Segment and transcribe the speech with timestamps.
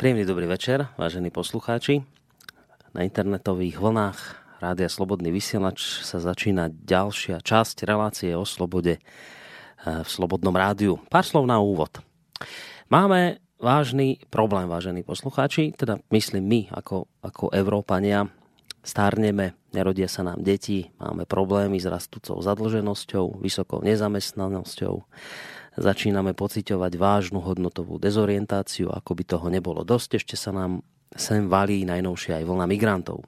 [0.00, 2.00] Príjemný dobrý večer, vážení poslucháči.
[2.96, 4.18] Na internetových vlnách
[4.56, 9.00] Rádia Slobodný vysielač sa začína ďalšia časť relácie o slobode eh,
[9.84, 10.96] v Slobodnom rádiu.
[11.12, 12.00] Pár slov na úvod.
[12.88, 18.24] Máme vážny problém, vážení poslucháči, teda myslím my ako, ako Európania.
[18.80, 25.04] Stárneme, nerodia sa nám deti, máme problémy s rastúcou zadlženosťou, vysokou nezamestnanosťou,
[25.80, 30.84] začíname pociťovať vážnu hodnotovú dezorientáciu, ako by toho nebolo dosť, ešte sa nám
[31.16, 33.26] sem valí najnovšie aj vlna migrantov.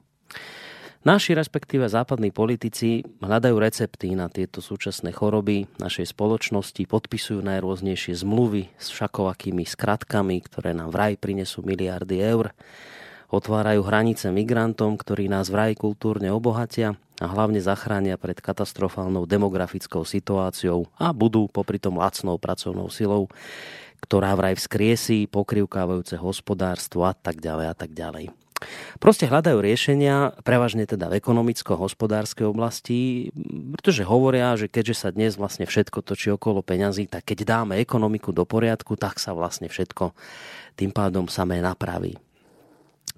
[1.03, 8.71] Naši respektíve západní politici hľadajú recepty na tieto súčasné choroby našej spoločnosti, podpisujú najrôznejšie zmluvy
[8.79, 12.55] s všakovakými skratkami, ktoré nám vraj prinesú miliardy eur,
[13.35, 20.91] otvárajú hranice migrantom, ktorí nás vraj kultúrne obohatia a hlavne zachránia pred katastrofálnou demografickou situáciou
[20.99, 23.31] a budú popri tom lacnou pracovnou silou,
[24.03, 28.35] ktorá vraj vzkriesí pokrivkávajúce hospodárstvo a tak ďalej a tak ďalej.
[28.99, 33.27] Proste hľadajú riešenia, prevažne teda v ekonomicko-hospodárskej oblasti,
[33.75, 38.31] pretože hovoria, že keďže sa dnes vlastne všetko točí okolo peňazí, tak keď dáme ekonomiku
[38.31, 40.15] do poriadku, tak sa vlastne všetko
[40.79, 42.15] tým pádom samé napraví.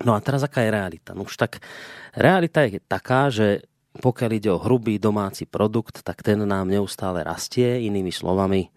[0.02, 1.14] No a teraz aká je realita?
[1.14, 1.62] No už tak
[2.18, 3.70] realita je taká, že
[4.00, 7.84] pokiaľ ide o hrubý domáci produkt, tak ten nám neustále rastie.
[7.88, 8.70] Inými slovami, e,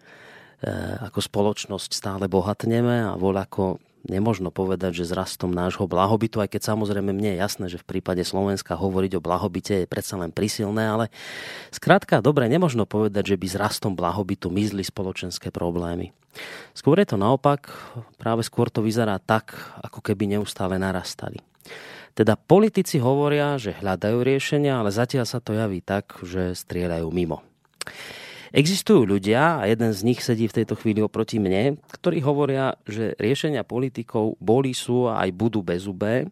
[1.03, 6.61] ako spoločnosť stále bohatneme a voľako nemožno povedať, že s rastom nášho blahobytu, aj keď
[6.71, 10.87] samozrejme mne je jasné, že v prípade Slovenska hovoriť o blahobite je predsa len prisilné,
[10.87, 11.05] ale
[11.73, 16.15] skrátka, dobre, nemožno povedať, že by s rastom blahobytu mizli spoločenské problémy.
[16.77, 17.67] Skôr je to naopak,
[18.15, 21.41] práve skôr to vyzerá tak, ako keby neustále narastali.
[22.19, 27.39] Teda politici hovoria, že hľadajú riešenia, ale zatiaľ sa to javí tak, že strieľajú mimo.
[28.51, 33.15] Existujú ľudia, a jeden z nich sedí v tejto chvíli oproti mne, ktorí hovoria, že
[33.15, 36.27] riešenia politikov boli sú a aj budú bezubé,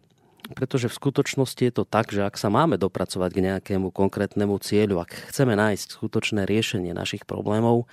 [0.52, 5.08] pretože v skutočnosti je to tak, že ak sa máme dopracovať k nejakému konkrétnemu cieľu,
[5.08, 7.88] ak chceme nájsť skutočné riešenie našich problémov,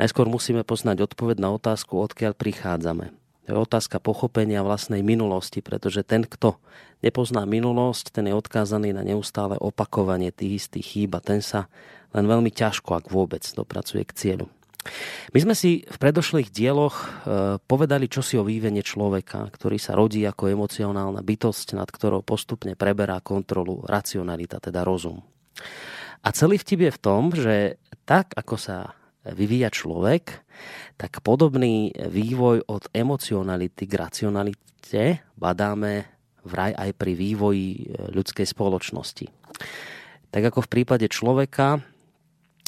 [0.00, 3.21] najskôr musíme poznať odpoveď na otázku, odkiaľ prichádzame.
[3.52, 6.56] Je otázka pochopenia vlastnej minulosti, pretože ten, kto
[7.04, 11.68] nepozná minulosť, ten je odkázaný na neustále opakovanie tých istých chýb a ten sa
[12.16, 14.48] len veľmi ťažko, ak vôbec, dopracuje k cieľu.
[15.36, 17.06] My sme si v predošlých dieloch e,
[17.60, 23.20] povedali čosi o vývene človeka, ktorý sa rodí ako emocionálna bytosť, nad ktorou postupne preberá
[23.20, 25.20] kontrolu racionalita, teda rozum.
[26.24, 27.76] A celý vtip je v tom, že
[28.08, 28.96] tak, ako sa
[29.26, 30.42] vyvíja človek,
[30.98, 35.04] tak podobný vývoj od emocionality k racionalite
[35.38, 36.10] badáme
[36.42, 39.26] vraj aj pri vývoji e, ľudskej spoločnosti.
[40.34, 41.78] Tak ako v prípade človeka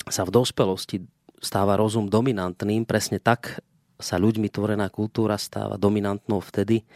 [0.07, 1.03] sa v dospelosti
[1.43, 3.59] stáva rozum dominantným, presne tak
[3.99, 6.87] sa ľuďmi tvorená kultúra stáva dominantnou vtedy,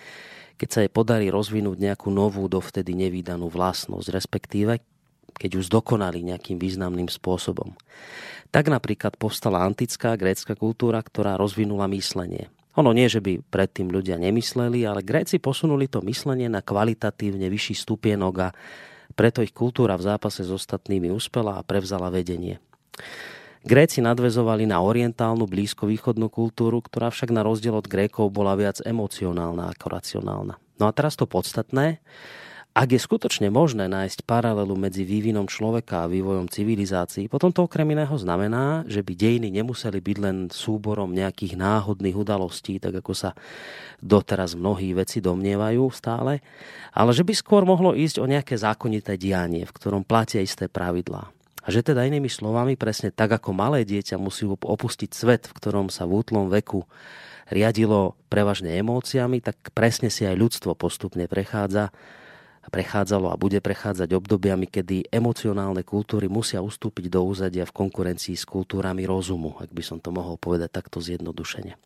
[0.58, 4.82] keď sa jej podarí rozvinúť nejakú novú, dovtedy nevýdanú vlastnosť, respektíve
[5.36, 7.76] keď už zdokonali nejakým významným spôsobom.
[8.48, 12.48] Tak napríklad povstala antická grécka kultúra, ktorá rozvinula myslenie.
[12.78, 17.74] Ono nie, že by predtým ľudia nemysleli, ale Gréci posunuli to myslenie na kvalitatívne vyšší
[17.74, 18.48] stupienok a
[19.18, 22.62] preto ich kultúra v zápase s ostatnými uspela a prevzala vedenie.
[23.66, 29.74] Gréci nadvezovali na orientálnu blízkovýchodnú kultúru, ktorá však na rozdiel od Grékov bola viac emocionálna
[29.74, 30.54] ako racionálna.
[30.78, 31.98] No a teraz to podstatné,
[32.78, 37.90] ak je skutočne možné nájsť paralelu medzi vývinom človeka a vývojom civilizácií, potom to okrem
[37.90, 43.34] iného znamená, že by dejiny nemuseli byť len súborom nejakých náhodných udalostí, tak ako sa
[43.98, 46.38] doteraz mnohí veci domnievajú stále,
[46.94, 51.34] ale že by skôr mohlo ísť o nejaké zákonité dianie, v ktorom platia isté pravidlá.
[51.66, 55.90] A že teda inými slovami, presne tak ako malé dieťa musí opustiť svet, v ktorom
[55.90, 56.86] sa v útlom veku
[57.50, 61.90] riadilo prevažne emóciami, tak presne si aj ľudstvo postupne prechádza
[62.68, 68.46] prechádzalo a bude prechádzať obdobiami, kedy emocionálne kultúry musia ustúpiť do úzadia v konkurencii s
[68.46, 71.76] kultúrami rozumu, ak by som to mohol povedať takto zjednodušene.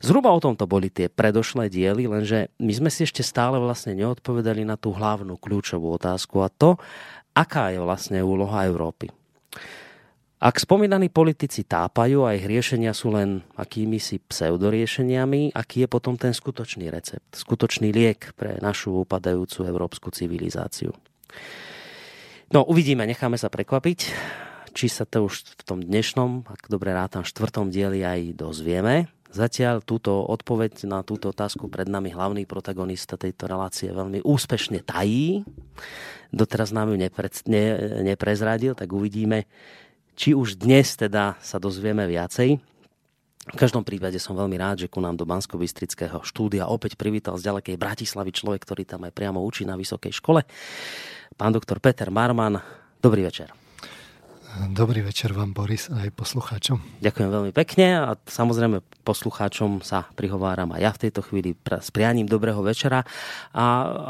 [0.00, 4.64] Zhruba o tomto boli tie predošlé diely, lenže my sme si ešte stále vlastne neodpovedali
[4.64, 6.80] na tú hlavnú kľúčovú otázku a to,
[7.36, 9.12] aká je vlastne úloha Európy.
[10.36, 16.20] Ak spomínaní politici tápajú a ich riešenia sú len akými si pseudoriešeniami, aký je potom
[16.20, 20.92] ten skutočný recept, skutočný liek pre našu upadajúcu európsku civilizáciu.
[22.52, 23.98] No uvidíme, necháme sa prekvapiť,
[24.76, 29.08] či sa to už v tom dnešnom, ak dobre rátam, štvrtom dieli aj dozvieme.
[29.32, 35.48] Zatiaľ túto odpoveď na túto otázku pred nami hlavný protagonista tejto relácie veľmi úspešne tají.
[36.28, 37.64] Doteraz nám ju nepre, ne,
[38.04, 39.48] neprezradil, tak uvidíme,
[40.16, 42.56] či už dnes teda sa dozvieme viacej.
[43.46, 45.54] V každom prípade som veľmi rád, že ku nám do bansko
[46.26, 50.42] štúdia opäť privítal z ďalekej Bratislavy človek, ktorý tam aj priamo učí na vysokej škole.
[51.38, 52.58] Pán doktor Peter Marman,
[52.98, 53.54] dobrý večer.
[54.56, 56.80] Dobrý večer vám, Boris, aj poslucháčom.
[57.04, 62.24] Ďakujem veľmi pekne a samozrejme poslucháčom sa prihováram aj ja v tejto chvíli s prianím
[62.24, 63.04] dobrého večera
[63.52, 63.64] a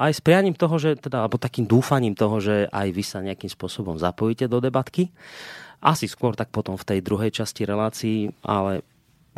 [0.07, 3.51] aj s prianím toho, že teda, alebo takým dúfaním toho, že aj vy sa nejakým
[3.51, 5.11] spôsobom zapojíte do debatky.
[5.87, 8.83] Asi skôr tak potom v tej druhej časti relácií, ale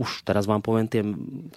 [0.00, 1.04] už teraz vám poviem tie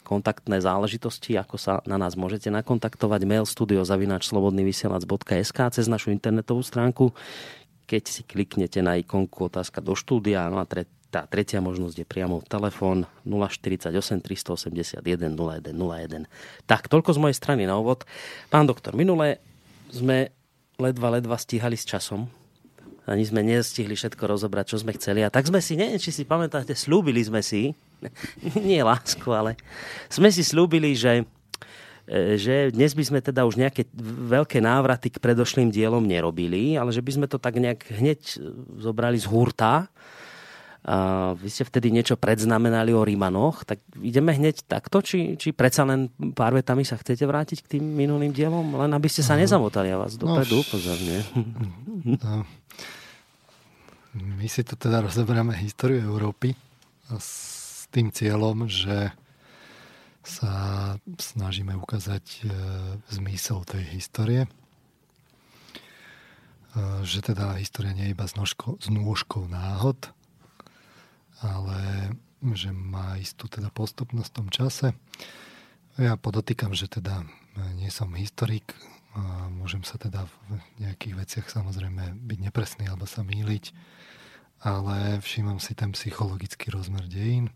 [0.03, 3.23] kontaktné záležitosti, ako sa na nás môžete nakontaktovať.
[3.23, 7.15] Mail studiozavinačslobodnyvysielac.sk cez našu internetovú stránku
[7.91, 12.07] keď si kliknete na ikonku otázka do štúdia, no a tre, tá tretia možnosť je
[12.07, 13.91] priamo telefón 048
[14.23, 16.23] 381 0101.
[16.63, 18.07] Tak, toľko z mojej strany na úvod.
[18.47, 19.43] Pán doktor, minule
[19.91, 20.31] sme
[20.79, 22.31] ledva, ledva stíhali s časom.
[23.09, 25.25] Ani sme nestihli všetko rozobrať, čo sme chceli.
[25.25, 27.73] A tak sme si, neviem, či si pamätáte, slúbili sme si,
[28.67, 29.57] nie lásku, ale
[30.09, 31.25] sme si slúbili, že
[32.11, 33.87] E, že dnes by sme teda už nejaké
[34.27, 38.19] veľké návraty k predošlým dielom nerobili, ale že by sme to tak nejak hneď
[38.81, 39.87] zobrali z hurta.
[40.81, 45.85] A vy ste vtedy niečo predznamenali o Rímanoch, tak ideme hneď takto, či, či predsa
[45.85, 49.93] len pár vetami sa chcete vrátiť k tým minulým dielom, len aby ste sa nezamotali,
[49.93, 51.17] ja vás dopredu no, upozorne.
[52.01, 52.41] No,
[54.17, 56.57] my si to teda rozoberieme históriu Európy
[57.13, 59.13] s tým cieľom, že
[60.25, 60.53] sa
[61.17, 62.39] snažíme ukázať e,
[63.13, 64.41] zmysel tej histórie.
[64.45, 64.49] E,
[67.05, 68.35] že teda história nie je iba s
[68.89, 70.11] nôžkou náhod,
[71.41, 72.11] ale
[72.57, 74.87] že má istú teda postupnosť v tom čase.
[76.01, 77.21] Ja podotýkam, že teda
[77.77, 78.73] nie som historik,
[79.11, 83.75] a môžem sa teda v nejakých veciach samozrejme byť nepresný alebo sa míliť,
[84.63, 87.51] ale všímam si ten psychologický rozmer dejín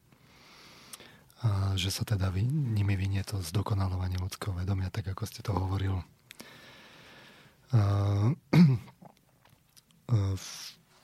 [1.46, 5.56] a že sa teda vy, nimi vynie to zdokonalovanie ľudského vedomia, tak ako ste to
[5.56, 6.04] hovoril.
[7.72, 7.80] A,
[10.36, 10.48] v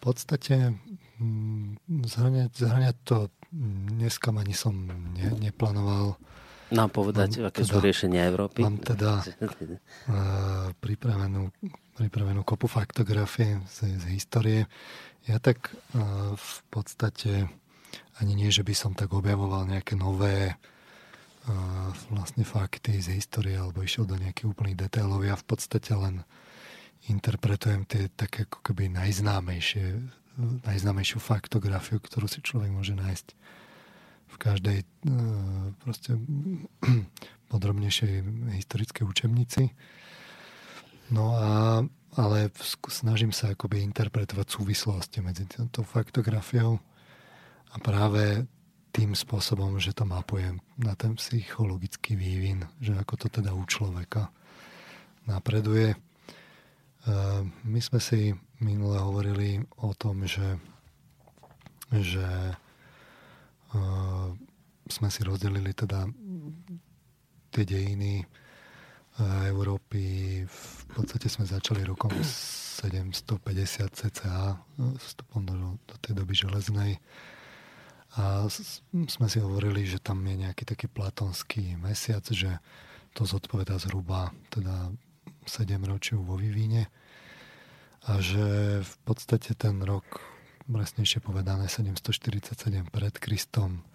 [0.02, 0.74] podstate
[1.22, 1.78] mm,
[2.10, 6.18] zhrňať, zhrňať to dneska ani som ne, neplánoval.
[6.72, 8.64] Nám povedať, mám aké teda, sú riešenia Európy?
[8.64, 11.52] Mám teda uh, pripravenú,
[12.00, 14.72] pripravenú kopu faktografie z, z histórie.
[15.28, 17.52] Ja tak uh, v podstate
[18.24, 23.84] ani nie, že by som tak objavoval nejaké nové uh, vlastne fakty z histórie alebo
[23.84, 25.28] išiel do nejakých úplných detailov.
[25.28, 26.24] Ja v podstate len
[27.10, 29.86] interpretujem tie také ako keby najznámejšie,
[30.68, 33.28] najznámejšiu faktografiu, ktorú si človek môže nájsť
[34.32, 36.16] v každej uh, proste
[37.52, 38.14] podrobnejšej
[38.56, 39.74] historickej učebnici.
[41.12, 41.84] No a
[42.20, 42.52] ale
[42.92, 46.76] snažím sa akoby interpretovať súvislosti medzi tou faktografiou
[47.72, 48.44] a práve
[48.92, 54.28] tým spôsobom, že to mapujem na ten psychologický vývin, že ako to teda u človeka
[55.24, 55.96] napreduje.
[57.02, 57.14] E,
[57.66, 60.58] my sme si minule hovorili o tom, že,
[61.90, 62.56] že e,
[64.86, 66.06] sme si rozdelili teda
[67.50, 68.26] tie dejiny e,
[69.50, 70.04] Európy.
[70.46, 73.42] V podstate sme začali rokom 750
[73.90, 75.56] cca vstupom do,
[75.90, 77.02] do tej doby železnej
[78.20, 78.44] a
[79.08, 82.60] sme si hovorili, že tam je nejaký taký platonský mesiac, že
[83.16, 84.92] to zodpoveda zhruba teda
[85.46, 86.90] 7 ročiu vo vývine
[88.10, 90.26] a že v podstate ten rok,
[90.66, 93.86] presnejšie povedané 747 pred Kristom,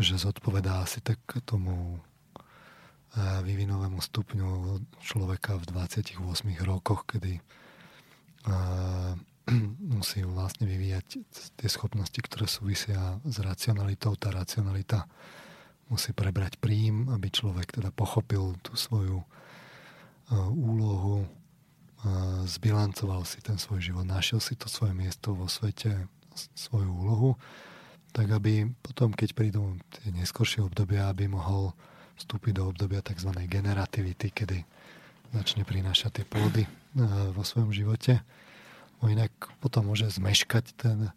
[0.00, 1.98] že zodpovedá asi tak tomu e,
[3.44, 6.24] vývinovému stupňu človeka v 28
[6.64, 7.42] rokoch, kedy e,
[9.96, 11.06] musí vlastne vyvíjať
[11.60, 14.16] tie schopnosti, ktoré súvisia s racionalitou.
[14.16, 15.04] Tá racionalita
[15.92, 19.26] musí prebrať príjm, aby človek teda pochopil tú svoju
[20.50, 26.06] úlohu, uh, zbilancoval si ten svoj život, našiel si to svoje miesto vo svete,
[26.54, 27.30] svoju úlohu,
[28.14, 31.74] tak aby potom, keď prídu tie neskoršie obdobia, aby mohol
[32.18, 33.30] vstúpiť do obdobia tzv.
[33.50, 34.62] generativity, kedy
[35.30, 38.22] začne prinášať tie plody uh, vo svojom živote
[39.00, 39.32] bo inak
[39.64, 41.08] potom môže zmeškať ten,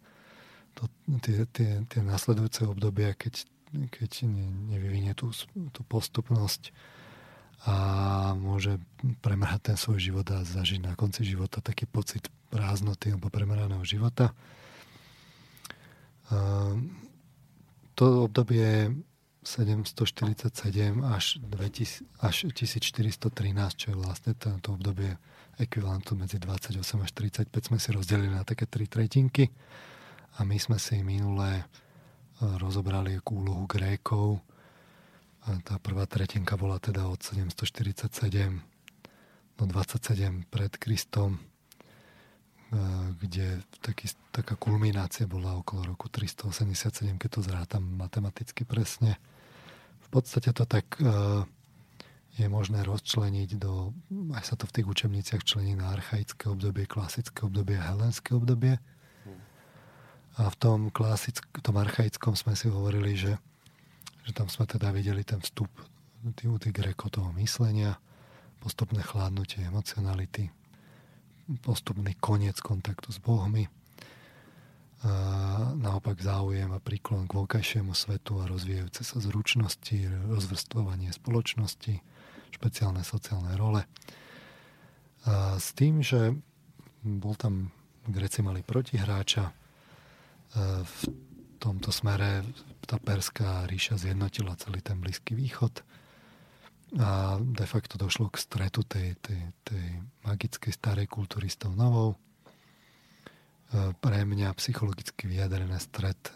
[0.72, 0.88] to,
[1.20, 3.44] tie, tie, tie nasledujúce obdobia, keď,
[3.92, 5.30] keď ne, nevyvinie tú,
[5.70, 6.72] tú postupnosť
[7.64, 7.74] a
[8.36, 8.76] môže
[9.24, 14.36] premerať ten svoj život a zažiť na konci života taký pocit prázdnoty alebo premeraného života.
[17.94, 18.92] To obdobie
[19.44, 25.16] 747 až, 2000, až 1413, čo je vlastne to obdobie
[25.60, 29.52] ekvivalentu medzi 28 až 35 sme si rozdelili na také tri tretinky
[30.38, 34.42] a my sme si minulé uh, rozobrali úlohu Grékov.
[35.44, 38.64] A tá prvá tretinka bola teda od 747
[39.60, 41.38] do 27 pred Kristom,
[43.22, 49.14] kde taký, taká kulminácia bola okolo roku 387, keď to zrátam matematicky presne.
[50.02, 50.98] V podstate to tak
[52.34, 53.94] je možné rozčleniť do,
[54.34, 58.82] aj sa to v tých učebniciach člení na archaické obdobie, klasické obdobie, helenské obdobie.
[60.34, 63.38] A v tom, klasick, v tom archaickom sme si hovorili, že,
[64.24, 65.68] že tam sme teda videli ten vstup
[66.34, 68.00] tých, tých greko toho myslenia,
[68.58, 70.48] postupné chládnutie emocionality,
[71.60, 73.68] postupný koniec kontaktu s bohmi,
[75.04, 75.12] a
[75.76, 80.00] naopak záujem a príklon k vonkajšiemu svetu a rozvíjajúce sa zručnosti,
[80.32, 82.00] rozvrstvovanie spoločnosti,
[82.56, 83.84] špeciálne sociálne role.
[85.28, 86.32] A s tým, že
[87.04, 87.68] bol tam,
[88.08, 89.52] Greci mali protihráča,
[90.84, 91.00] v
[91.64, 92.44] tomto smere
[92.84, 95.80] tá perská ríša zjednotila celý ten Blízky východ
[97.00, 99.84] a de facto došlo k stretu tej, tej, tej
[100.22, 102.14] magickej starej kultúry s tou novou.
[103.74, 106.30] Pre mňa psychologicky vyjadrené stret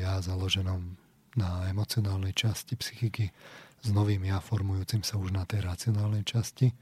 [0.00, 0.96] ja založenom
[1.36, 3.28] na emocionálnej časti psychiky
[3.84, 6.72] s novým ja formujúcim sa už na tej racionálnej časti.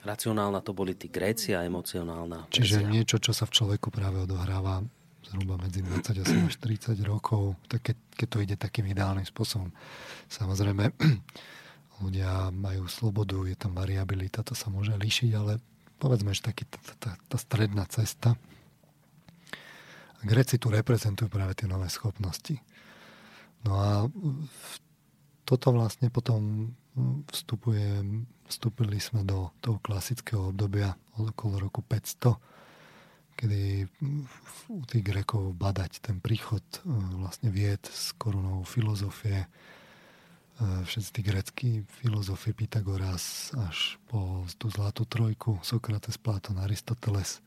[0.00, 2.48] Racionálna to boli tí Gréci a emocionálna.
[2.48, 2.92] Čiže verzia.
[2.94, 4.80] niečo, čo sa v človeku práve odohráva
[5.26, 9.68] zhruba medzi 28 až 30 rokov, tak keď, keď to ide takým ideálnym spôsobom.
[10.32, 10.90] Samozrejme,
[12.02, 15.60] ľudia majú slobodu, je tam variabilita, to sa môže líšiť, ale
[16.00, 18.34] povedzme, že taký, tá, tá, tá stredná cesta.
[20.24, 22.60] Gréci tu reprezentujú práve tie nové schopnosti.
[23.64, 23.88] No a
[25.44, 26.72] toto vlastne potom
[27.28, 28.04] vstupuje,
[28.48, 32.59] vstúpili sme do toho klasického obdobia okolo roku 500,
[33.40, 33.88] kedy
[34.68, 36.78] u tých Grekov badať ten príchod e,
[37.16, 39.48] vlastne vied s korunou filozofie, e,
[40.60, 41.70] všetci tí greckí
[42.04, 47.40] filozofi Pythagoras až po tú zlatú trojku Sokrates, Platón, Aristoteles.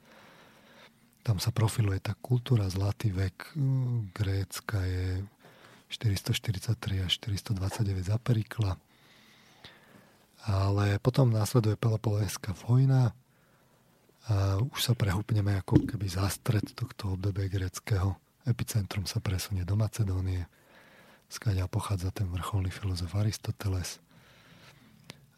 [1.21, 3.61] Tam sa profiluje tá kultúra, zlatý vek e,
[4.17, 5.21] Grécka je
[5.93, 8.81] 443 až 429 za Perikla.
[10.43, 13.13] Ale potom následuje Pelopoléská vojna
[14.31, 18.15] a už sa prehúpneme ako keby zástred tohto obdobia greckého.
[18.47, 20.47] Epicentrum sa presunie do Macedónie,
[21.27, 23.99] skáďa pochádza ten vrcholný filozof Aristoteles.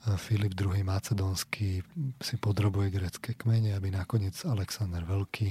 [0.06, 0.86] A Filip II.
[0.86, 1.82] Macedónsky
[2.22, 5.50] si podrobuje grecké kmene, aby nakoniec Alexander Veľký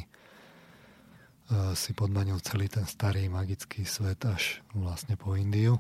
[1.74, 5.76] si podmanil celý ten starý magický svet až vlastne po Indiu,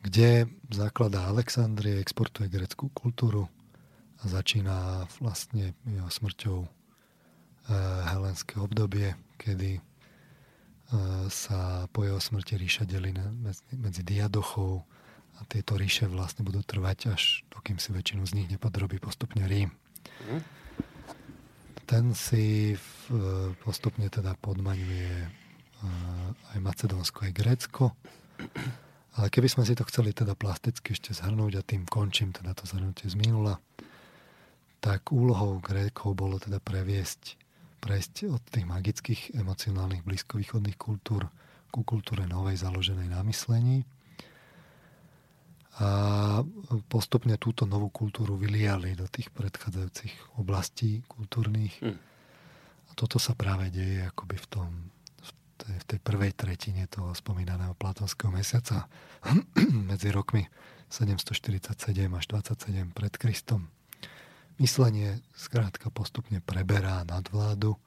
[0.00, 3.50] kde zakladá Alexandrie, exportuje greckú kultúru
[4.24, 6.68] a začína vlastne jeho smrťou e,
[8.08, 9.82] helenské obdobie, kedy e,
[11.28, 13.12] sa po jeho smrti ríša delí
[13.76, 14.82] medzi, diadochov
[15.36, 19.70] a tieto ríše vlastne budú trvať až dokým si väčšinu z nich nepodrobí postupne Rím.
[20.30, 20.64] Mm
[21.84, 22.78] ten si e,
[23.60, 25.44] postupne teda podmaňuje
[26.56, 27.92] aj Macedónsko, aj Grécko.
[29.14, 32.66] Ale keby sme si to chceli teda plasticky ešte zhrnúť a tým končím teda to
[32.66, 33.60] zhrnutie z minula,
[34.84, 37.40] tak úlohou Grékov bolo teda previesť,
[37.80, 41.24] prejsť od tých magických emocionálnych blízkovýchodných kultúr
[41.72, 43.88] ku kultúre novej založenej na myslení
[45.80, 45.88] a
[46.86, 51.82] postupne túto novú kultúru vyliali do tých predchádzajúcich oblastí kultúrnych.
[51.82, 51.98] Mm.
[52.86, 54.70] A toto sa práve deje akoby v tom
[55.58, 58.86] tej, v tej prvej tretine toho spomínaného platonského mesiaca
[59.90, 60.46] medzi rokmi
[60.86, 61.74] 747
[62.06, 63.66] až 27 pred Kristom.
[64.62, 67.78] Myslenie skrátka postupne preberá nadvládu e,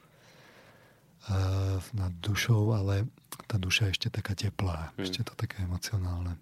[1.95, 3.07] nad dušou, ale
[3.47, 5.07] tá duša je ešte taká teplá, mm.
[5.07, 6.35] ešte to také emocionálne.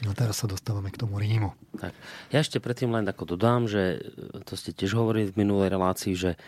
[0.00, 1.52] No teraz sa dostávame k tomu Rímu.
[1.76, 1.92] Tak.
[2.32, 4.00] Ja ešte predtým len ako dodám, že
[4.48, 6.38] to ste tiež hovorili v minulej relácii, že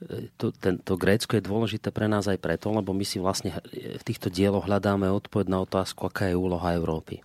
[0.00, 3.60] e, to, ten, to Grécko je dôležité pre nás aj preto, lebo my si vlastne
[3.72, 7.20] v týchto dieloch hľadáme odpoveď na otázku, aká je úloha Európy.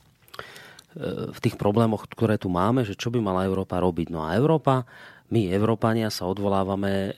[1.33, 4.13] V tých problémoch, ktoré tu máme, že čo by mala Európa robiť.
[4.13, 4.85] No a Európa,
[5.33, 7.17] my, Európania, sa odvolávame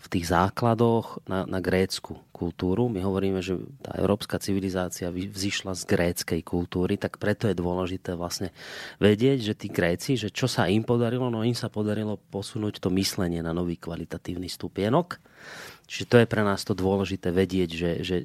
[0.00, 2.88] v tých základoch na, na grécku kultúru.
[2.88, 8.48] My hovoríme, že tá európska civilizácia vzýšla z gréckej kultúry, tak preto je dôležité vlastne
[8.96, 12.88] vedieť, že tí Gréci, že čo sa im podarilo, no im sa podarilo posunúť to
[12.96, 15.20] myslenie na nový kvalitatívny stupienok.
[15.84, 18.16] Čiže to je pre nás to dôležité vedieť, že, že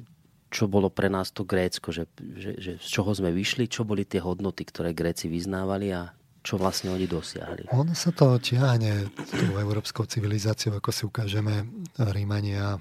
[0.50, 4.06] čo bolo pre nás to Grécko, že, že, že z čoho sme vyšli, čo boli
[4.06, 6.14] tie hodnoty, ktoré Gréci vyznávali a
[6.46, 7.74] čo vlastne oni dosiahli.
[7.74, 11.66] Ono sa to ťahne tou európskou civilizáciou, ako si ukážeme,
[11.98, 12.78] Rímania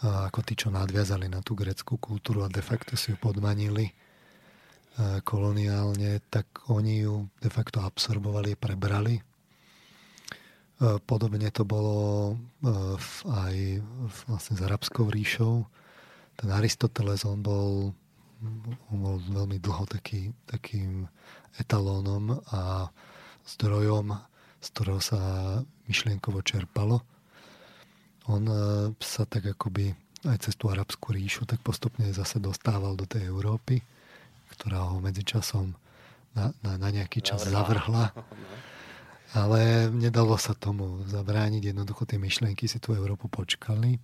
[0.00, 3.92] ako tí, čo nadviazali na tú greckú kultúru a de facto si ju podmanili
[5.00, 9.20] koloniálne, tak oni ju de facto absorbovali, prebrali.
[11.04, 12.40] Podobne to bolo
[13.28, 13.54] aj
[14.24, 15.68] vlastne s arabskou ríšou.
[16.40, 17.92] Ten Aristoteles, on bol,
[18.88, 21.04] on bol veľmi dlho taký, takým
[21.60, 22.88] etalónom a
[23.44, 24.16] zdrojom,
[24.64, 25.20] z ktorého sa
[25.84, 27.04] myšlienkovo čerpalo.
[28.32, 28.56] On e,
[29.04, 29.92] sa tak akoby
[30.28, 33.80] aj cez tú arabskú ríšu tak postupne zase dostával do tej Európy,
[34.56, 35.72] ktorá ho medzičasom
[36.36, 38.12] na, na, na nejaký čas zavrhla.
[39.30, 44.02] Ale nedalo sa tomu zabrániť, jednoducho tie myšlienky si tú Európu počkali.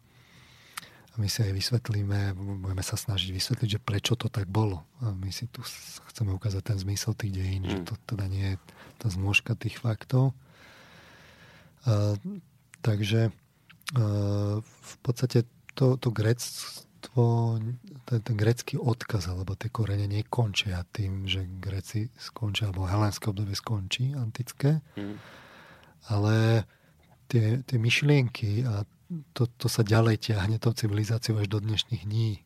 [1.16, 4.84] A my si aj vysvetlíme, budeme sa snažiť vysvetliť, že prečo to tak bolo.
[5.00, 5.64] A my si tu
[6.12, 7.70] chceme ukázať ten zmysel tých dejín, mm.
[7.72, 8.56] že to teda nie je
[9.00, 10.36] tá zmôžka tých faktov.
[11.88, 12.20] A,
[12.84, 13.32] takže
[14.76, 17.56] v podstate to, to grectvo,
[18.04, 23.54] ten, ten grecký odkaz alebo tie korene nekončia tým, že Greci skončia, alebo helenské obdobie
[23.54, 25.16] skončí, antické, mm.
[26.12, 26.66] ale
[27.30, 28.82] tie, tie myšlienky a
[29.32, 32.42] to, to sa ďalej ťahne tou civilizáciou až do dnešných dní.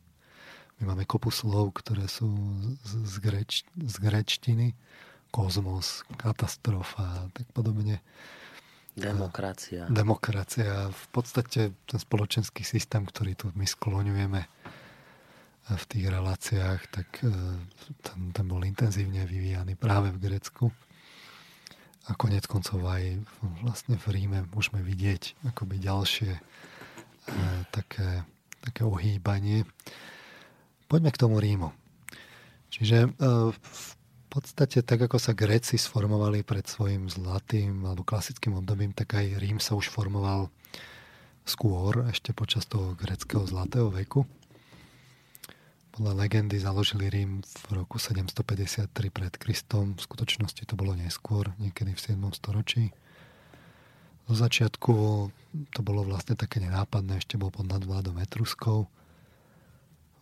[0.81, 2.29] My máme kopu slov, ktoré sú
[2.81, 4.73] z, z, greč, z grečtiny,
[5.29, 8.01] kozmos, katastrofa a tak podobne.
[8.97, 9.87] Demokracia.
[9.87, 10.91] Demokracia.
[10.91, 14.41] V podstate ten spoločenský systém, ktorý tu my skloňujeme
[15.71, 17.31] v tých reláciách, tak e,
[18.03, 20.73] ten, ten bol intenzívne vyvíjaný práve v Grécku.
[22.09, 23.21] A konec koncov aj
[23.61, 26.41] vlastne v Ríme môžeme vidieť akoby ďalšie e,
[27.69, 28.25] také,
[28.57, 29.69] také ohýbanie.
[30.89, 31.69] Poďme k tomu Rímu.
[32.73, 33.09] Čiže e,
[33.53, 33.93] v
[34.31, 39.61] podstate tak, ako sa Gréci sformovali pred svojim zlatým alebo klasickým obdobím, tak aj Rím
[39.61, 40.49] sa už formoval
[41.45, 44.25] skôr, ešte počas toho greckého zlatého veku.
[45.91, 49.99] Podľa legendy založili Rím v roku 753 pred Kristom.
[49.99, 52.15] V skutočnosti to bolo neskôr, niekedy v 7.
[52.31, 52.95] storočí.
[54.23, 54.93] Do začiatku
[55.75, 58.87] to bolo vlastne také nenápadné, ešte bol pod nadvládom Etruskov.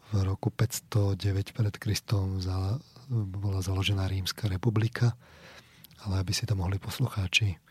[0.10, 2.42] V roku 509 pred Kristom
[3.14, 5.14] bola založená Rímska republika,
[6.02, 7.62] ale aby si to mohli poslucháči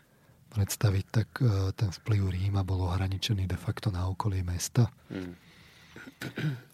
[0.55, 4.87] predstaviť, tak e, ten vplyv Ríma bol ohraničený de facto na okolie mesta.
[5.11, 5.35] Mm.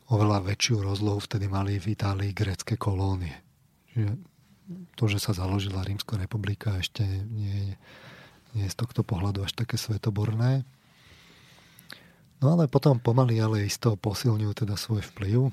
[0.05, 3.33] Oveľa väčšiu rozlohu vtedy mali v Itálii grecké kolónie.
[3.89, 4.11] Čiže
[4.97, 7.77] to, že sa založila Rímska republika, ešte nie,
[8.53, 10.65] nie je z tohto pohľadu až také svetoborné.
[12.41, 15.49] No ale potom pomaly, ale isto posilňujú teda svoj vplyv,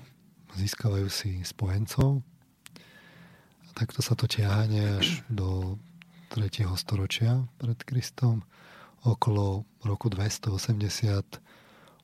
[0.56, 2.20] získavajú si spojencov,
[3.72, 5.80] takto sa to ťahne až do
[6.32, 6.68] 3.
[6.76, 8.44] storočia pred Kristom.
[9.04, 11.40] Okolo roku 280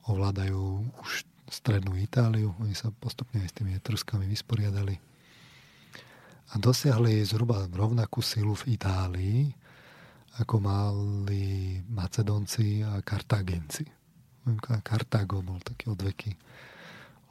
[0.09, 2.55] ovládajú už strednú Itáliu.
[2.61, 4.97] Oni sa postupne aj s tými Etruskami vysporiadali.
[6.49, 9.53] A dosiahli zhruba rovnakú silu v Itálii,
[10.41, 13.85] ako mali Macedonci a Kartágenci.
[14.81, 16.33] Kartágo bol taký odveky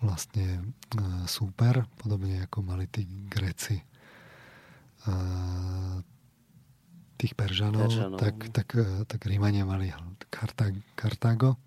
[0.06, 3.82] vlastne e, súper, podobne ako mali tí Gréci
[7.17, 8.19] tých Peržanov, Peržanov.
[8.21, 8.69] Tak, tak,
[9.10, 9.89] tak Rímania mali
[10.30, 11.58] Kartag, Kartágo.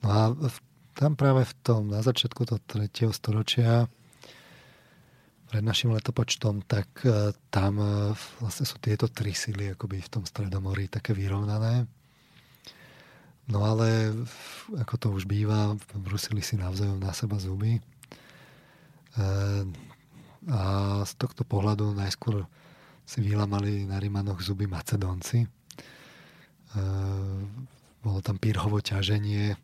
[0.00, 0.56] No a v,
[0.98, 2.90] tam práve v tom, na začiatku toho 3.
[3.14, 3.86] storočia
[5.46, 10.26] pred našim letopočtom, tak e, tam e, vlastne sú tieto tri síly akoby v tom
[10.26, 11.86] Stredomorí také vyrovnané.
[13.48, 14.12] No ale
[14.76, 17.78] ako to už býva, brusili si navzájom na seba zuby.
[17.78, 17.82] E,
[20.50, 20.60] a
[21.06, 22.42] z tohto pohľadu najskôr
[23.08, 25.48] si vylamali na Rimanoch zuby Macedónci.
[28.04, 29.56] Bolo tam pírhovo ťaženie.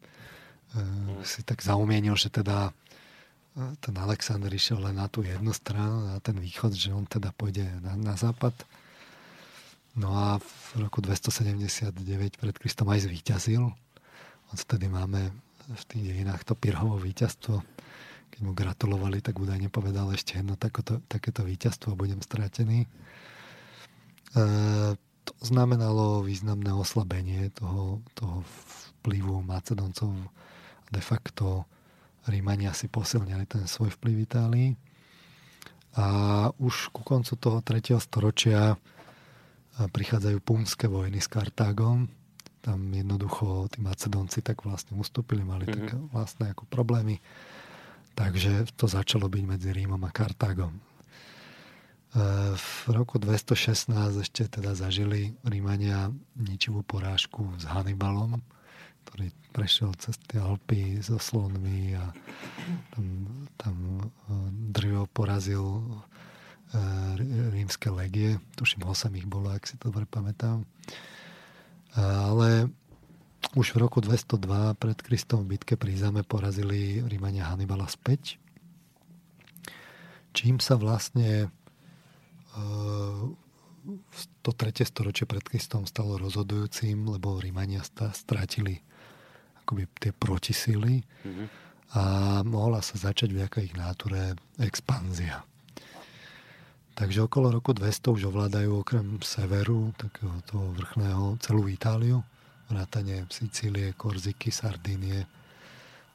[0.75, 0.81] E,
[1.23, 6.19] si tak zaumienil, že teda e, ten Alexander išiel len na tú jednu stranu, na
[6.19, 8.55] ten východ, že on teda pôjde na, na západ.
[9.95, 11.95] No a v roku 279
[12.37, 13.71] pred Kristom aj zvíťazil.
[14.51, 15.31] Odtedy máme
[15.65, 17.63] v tých dejinách to Pirhovo víťazstvo
[18.35, 22.83] keď mu gratulovali, tak údajne povedal ešte jedno takoto, takéto víťazstvo budem stratený.
[22.83, 22.89] E,
[24.99, 28.43] to znamenalo významné oslabenie toho, toho
[28.99, 30.11] vplyvu Macedoncov.
[30.95, 31.67] De facto
[32.31, 34.71] Rímania si posilňali ten svoj vplyv v Itálii.
[35.99, 36.07] A
[36.63, 37.99] už ku koncu toho 3.
[37.99, 38.79] storočia
[39.75, 42.07] prichádzajú punské vojny s Kartágom.
[42.63, 45.83] Tam jednoducho tí Macedonci tak vlastne ustúpili, mali mm-hmm.
[45.83, 47.19] také vlastné ako problémy
[48.15, 50.71] Takže to začalo byť medzi Rímom a Kartágom.
[50.71, 50.81] E,
[52.55, 53.91] v roku 216
[54.23, 58.39] ešte teda zažili Rímania ničivú porážku s Hannibalom,
[59.15, 62.11] ktorý prešiel cez tie Alpy so slonmi a
[62.91, 63.07] tam,
[63.55, 64.07] tam e,
[64.75, 65.87] drvo porazil
[67.55, 68.43] rímske legie.
[68.59, 70.67] Tuším, 8 ich bolo, ak si to dobre pamätám.
[71.95, 72.67] Ale
[73.55, 78.43] už v roku 202 pred Kristom v bitke pri Zame porazili Rímania Hannibala späť.
[80.35, 81.55] Čím sa vlastne
[84.43, 88.83] to tretie storočie pred Kristom stalo rozhodujúcim, lebo Rímania strátili
[89.65, 91.47] akoby tie protisily mm-hmm.
[91.97, 92.03] a
[92.45, 95.43] mohla sa začať vďaka ich náture expanzia.
[96.95, 102.23] Takže okolo roku 200 už ovládajú okrem severu, takého toho vrchného, celú Itáliu,
[102.71, 105.27] vrátane Sicílie, Korziky, Sardínie,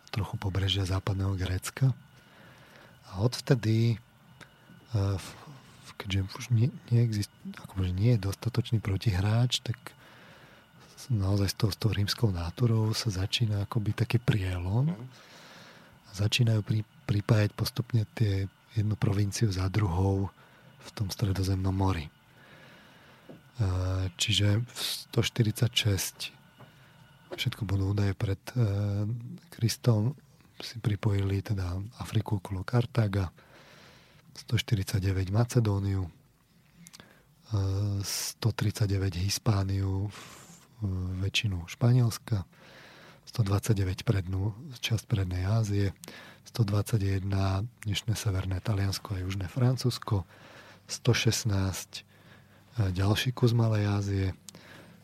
[0.07, 1.91] trochu pobrežia západného Grécka.
[3.11, 3.99] A odvtedy
[4.95, 5.27] v
[5.99, 7.31] keďže už nie, neexist,
[7.67, 9.75] akože nie je dostatočný protihráč, tak
[11.07, 16.83] naozaj s tou, s tou rímskou náturou sa začína akoby taký prielom a začínajú pri,
[17.07, 20.27] pripájať postupne tie jednu provinciu za druhou
[20.79, 22.11] v tom stredozemnom mori.
[24.15, 24.79] Čiže v
[25.11, 26.31] 146
[27.35, 28.63] všetko budú údaje pred e,
[29.51, 30.15] Kristom
[30.59, 33.31] si pripojili teda Afriku okolo Kartága,
[34.47, 36.07] 149 Macedóniu,
[37.51, 40.07] 139 e, Hispániu,
[41.23, 42.47] väčšinu Španielska,
[43.29, 45.93] 129 prednú, časť prednej Ázie,
[46.49, 47.29] 121
[47.85, 50.25] dnešné severné Taliansko a južné Francúzsko,
[50.89, 52.01] 116 e,
[52.89, 54.27] ďalší kus Malej Ázie,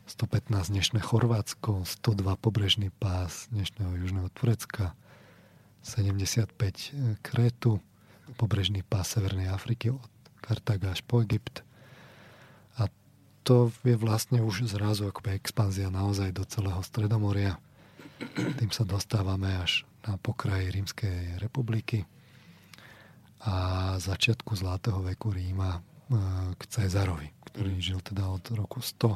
[0.06, 4.94] 115 dnešné Chorvátsko, 102 pobrežný pás dnešného južného Turecka,
[5.82, 7.78] 75 e, Krétu,
[8.34, 10.10] pobrežný pás Severnej Afriky od
[10.42, 11.65] Kartaga až po Egypt.
[13.46, 17.62] To je vlastne už zrazu akoby expanzia naozaj do celého Stredomoria.
[18.34, 22.02] Tým sa dostávame až na pokraj Rímskej republiky
[23.46, 25.80] a začiatku Zlatého veku Ríma e,
[26.58, 27.82] k Cezarovi, ktorý mm.
[27.86, 29.14] žil teda od roku 100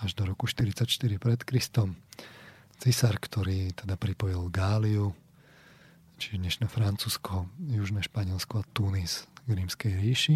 [0.00, 0.88] až do roku 44
[1.20, 2.00] pred Kristom.
[2.80, 5.12] Cisár, ktorý teda pripojil Gáliu,
[6.16, 10.34] čiže dnešné Francúzsko, Južné Španielsko a Tunis k rímskej ríši.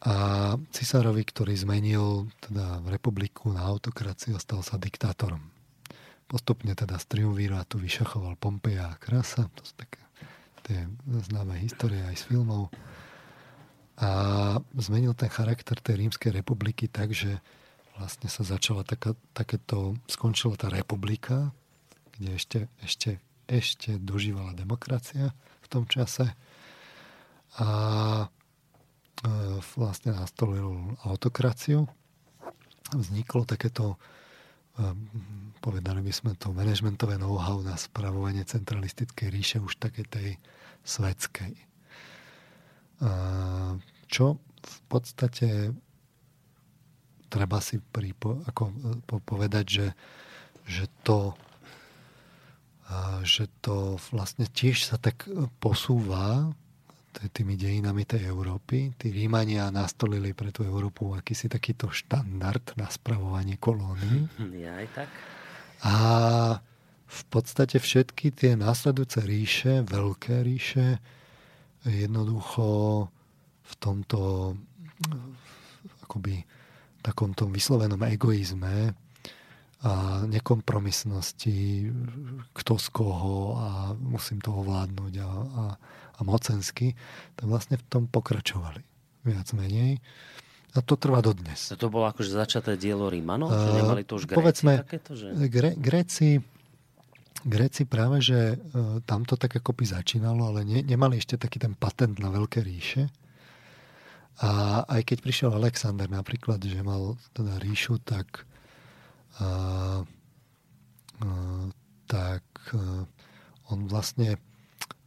[0.00, 5.44] A cisárovi, ktorý zmenil teda republiku na autokraciu, stal sa diktátorom.
[6.24, 10.00] Postupne teda z triumvírátu vyšachoval Pompeja a Krasa, to sú také
[10.64, 12.72] tie známe histórie aj z filmov.
[14.00, 14.08] A
[14.80, 17.42] zmenil ten charakter tej rímskej republiky tak, že
[18.00, 21.52] vlastne sa začala taká, takéto, skončila tá republika,
[22.16, 23.10] kde ešte, ešte,
[23.44, 26.32] ešte dožívala demokracia v tom čase
[27.60, 27.68] a
[29.76, 31.84] vlastne nastolil autokraciu.
[32.90, 34.00] Vzniklo takéto,
[34.80, 34.96] e,
[35.60, 40.28] povedali by sme to, manažmentové know-how na spravovanie centralistickej ríše už takej tej
[40.80, 41.52] svetskej.
[44.08, 44.26] Čo
[44.60, 45.72] v podstate
[47.32, 48.62] treba si pripo, ako,
[49.08, 49.88] po, povedať, že,
[50.68, 51.36] že to
[53.22, 55.22] že to vlastne tiež sa tak
[55.62, 56.50] posúva
[57.10, 58.94] tými dejinami tej Európy.
[58.94, 64.30] Tí Rímania nastolili pre tú Európu akýsi takýto štandard na spravovanie kolónií.
[64.54, 65.10] Ja aj tak.
[65.82, 65.94] A
[67.10, 71.02] v podstate všetky tie následujúce ríše, veľké ríše,
[71.82, 73.08] jednoducho
[73.64, 74.54] v tomto
[76.04, 76.44] akoby
[77.00, 78.92] takom tom vyslovenom egoizme
[79.80, 79.92] a
[80.28, 81.88] nekompromisnosti,
[82.52, 85.64] kto z koho a musím to ovládnuť a, a,
[86.20, 86.92] a mocensky,
[87.34, 88.84] tak vlastne v tom pokračovali
[89.24, 90.04] viac menej.
[90.70, 91.74] A to trvá dodnes.
[91.74, 93.50] A to bolo akože začaté dielo Rímanov?
[93.50, 95.18] Že nemali to už Gréci Povedzme, takéto?
[95.18, 95.26] Že...
[95.50, 96.38] Gre, Gréci,
[97.42, 101.58] Gréci práve, že uh, tam to tak ako by začínalo, ale ne, nemali ešte taký
[101.58, 103.10] ten patent na veľké ríše.
[104.40, 108.46] A aj keď prišiel Alexander napríklad, že mal teda ríšu, tak
[109.36, 109.48] a, a,
[112.08, 113.04] tak a,
[113.74, 114.38] on vlastne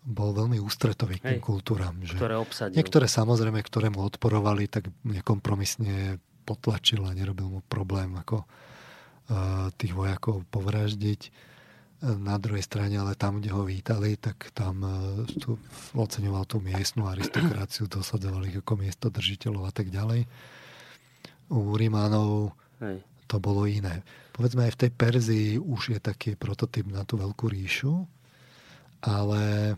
[0.03, 1.95] bol veľmi ústretový k tým Hej, kultúram.
[2.03, 2.75] Že ktoré obsadil.
[2.75, 8.43] Niektoré samozrejme, ktoré mu odporovali, tak nekompromisne potlačil a nerobil mu problém ako
[9.79, 11.31] tých vojakov povraždiť
[12.03, 15.55] na druhej strane, ale tam, kde ho vítali, tak tam e, tu,
[15.95, 20.27] oceňoval tú miestnú aristokraciu, dosadzoval ich ako miesto držiteľov a tak ďalej.
[21.47, 22.59] U Rímanov
[23.31, 24.03] to bolo iné.
[24.35, 28.03] Povedzme aj v tej Perzii už je taký prototyp na tú veľkú ríšu,
[28.99, 29.75] ale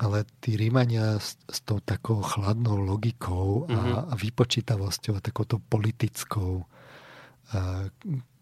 [0.00, 3.94] ale tí Rímania s, s tou takou chladnou logikou a, mm-hmm.
[4.08, 7.92] a vypočítavosťou a takouto politickou a,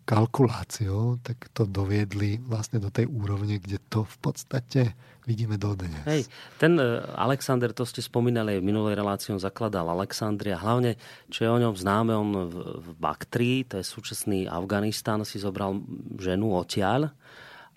[0.08, 4.80] kalkuláciou, tak to doviedli vlastne do tej úrovne, kde to v podstate
[5.28, 6.00] vidíme dodnes.
[6.08, 6.24] Hej,
[6.56, 10.56] ten e, Alexander, to ste spomínali v minulej relácii, on zakladal Alexandria.
[10.56, 10.96] Hlavne,
[11.28, 15.76] čo je o ňom známe, on v, v Baktrii, to je súčasný Afganistan, si zobral
[16.16, 17.12] ženu odtiaľ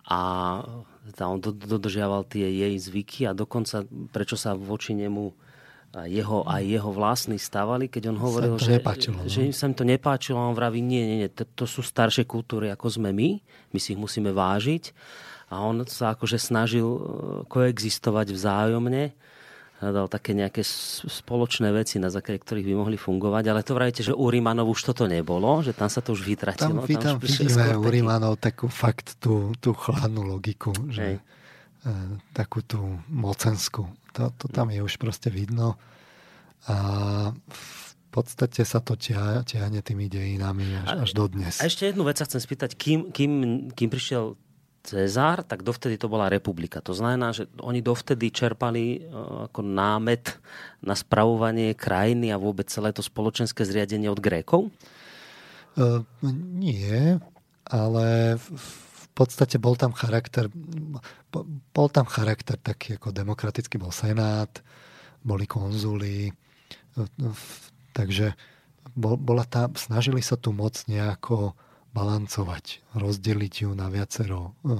[0.08, 0.20] a
[1.18, 3.84] on dodržiaval tie jej zvyky a dokonca,
[4.14, 5.34] prečo sa voči nemu
[5.92, 9.28] jeho, aj jeho vlastní stavali, keď on hovoril, že, nepáčilo, no?
[9.28, 11.84] že im sa im to nepáčilo a on vraví, nie, nie, nie, to, to sú
[11.84, 13.44] staršie kultúry ako sme my,
[13.76, 14.96] my si ich musíme vážiť
[15.52, 17.00] a on sa akože snažil e,
[17.52, 19.12] koexistovať vzájomne
[19.90, 20.62] dal také nejaké
[21.10, 24.94] spoločné veci, na základe ktorých by mohli fungovať, ale to vravíte, že u Rímanov už
[24.94, 26.86] toto nebolo, že tam sa to už vytratilo.
[26.86, 31.16] Tam, tam, tam vidíme u Rímanov takú fakt tú, tú chladnú logiku, že Hej.
[31.82, 31.92] E,
[32.38, 33.90] takú tú mocenskú.
[34.14, 35.82] To, to tam je už proste vidno.
[36.70, 36.78] A
[37.34, 41.58] v podstate sa to ťahne tými dejinami až, až do dnes.
[41.58, 42.78] A ešte jednu vec sa chcem spýtať.
[42.78, 43.32] Kým, kým,
[43.74, 44.38] kým prišiel
[44.82, 46.82] Cezar, tak dovtedy to bola republika.
[46.82, 49.00] To znamená, že oni dovtedy čerpali e,
[49.46, 50.42] ako námet
[50.82, 54.74] na spravovanie krajiny a vôbec celé to spoločenské zriadenie od Grékov?
[55.78, 56.04] Uh,
[56.58, 57.22] nie,
[57.70, 60.50] ale v, podstate bol tam charakter,
[61.72, 64.50] bol tam charakter taký ako demokratický, bol senát,
[65.22, 66.32] boli konzuli,
[67.94, 68.34] takže
[68.98, 71.54] bola tá, snažili sa tu moc nejako
[71.92, 74.76] balancovať, rozdeliť ju na viacero, e, e,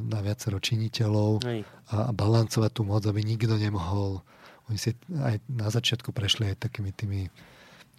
[0.00, 1.44] na viacero činiteľov
[1.92, 4.24] a balancovať tú moc, aby nikto nemohol.
[4.72, 7.28] Oni si aj na začiatku prešli aj takými tými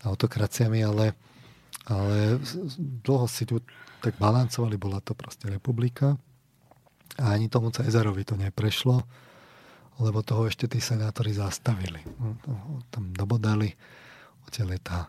[0.01, 1.13] autokraciami, ale,
[1.85, 2.41] ale
[3.05, 3.61] dlho si tu
[4.01, 6.17] tak balancovali, bola to proste republika.
[7.21, 9.05] A ani tomu Cezarovi to neprešlo,
[10.01, 12.01] lebo toho ešte tí senátori zastavili.
[12.17, 13.69] No, tam dobodali,
[14.49, 14.99] odtiaľ je tá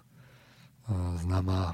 [1.24, 1.72] známa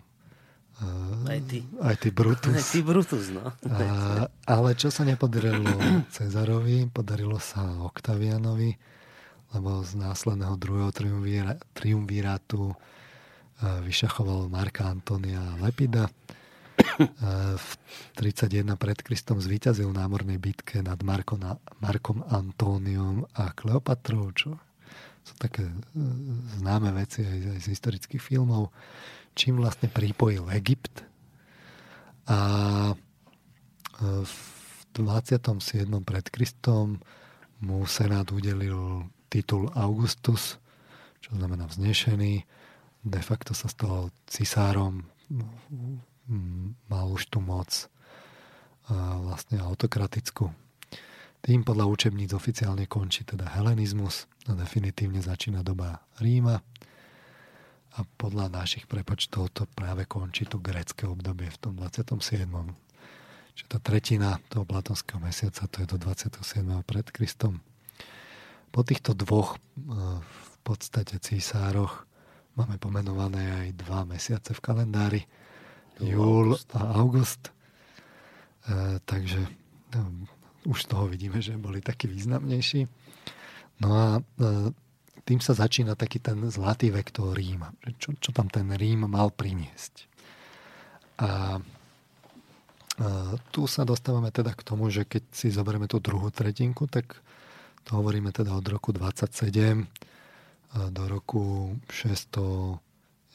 [1.28, 1.60] aj ty.
[1.80, 2.56] Aj ty Brutus.
[2.56, 3.52] Aj ty Brutus, no.
[3.68, 5.68] A, ale čo sa nepodarilo
[6.08, 8.74] Cezarovi, podarilo sa Oktavianovi,
[9.52, 10.90] lebo z následného druhého
[11.76, 12.72] triumvirátu
[13.60, 16.08] vyšachoval Marka Antonia Lepida
[17.60, 17.68] v
[18.16, 21.44] 31 pred Kristom zvíťazil v námornej bitke nad Markom,
[21.76, 24.56] Markom Antóniom a Kleopatrou, čo
[25.20, 25.68] sú také
[26.56, 28.72] známe veci aj, aj z historických filmov,
[29.34, 31.04] čím vlastne pripojil Egypt.
[32.30, 32.38] A
[32.90, 32.94] e,
[34.24, 34.34] v
[34.94, 35.86] 27.
[36.02, 36.98] pred Kristom
[37.62, 40.58] mu Senát udelil titul Augustus,
[41.22, 42.42] čo znamená vznešený.
[43.06, 45.06] De facto sa stal cisárom
[46.90, 47.88] mal už tú moc
[49.22, 50.50] vlastne autokratickú.
[51.40, 56.60] Tým podľa učebníc oficiálne končí teda helenizmus a definitívne začína doba Ríma
[57.98, 62.46] a podľa našich prepočtov to práve končí to grecké obdobie v tom 27.
[63.54, 66.38] Čiže tá tretina toho platonského mesiaca to je do 27.
[66.86, 67.58] pred Kristom.
[68.70, 69.58] Po týchto dvoch
[70.22, 72.06] v podstate císároch
[72.54, 75.22] máme pomenované aj dva mesiace v kalendári
[75.98, 77.50] júl a august.
[77.50, 79.42] E, takže
[79.96, 80.28] no,
[80.64, 82.88] už toho vidíme, že boli takí významnejší.
[83.80, 84.20] No a e,
[85.24, 87.72] tým sa začína taký ten zlatý vek toho Ríma.
[88.00, 90.08] Čo, čo tam ten Rím mal priniesť.
[91.20, 91.60] A
[93.52, 97.16] tu sa dostávame teda k tomu, že keď si zoberieme tú druhú tretinku, tak
[97.88, 99.84] to hovoríme teda od roku 27 e,
[100.92, 102.76] do roku 600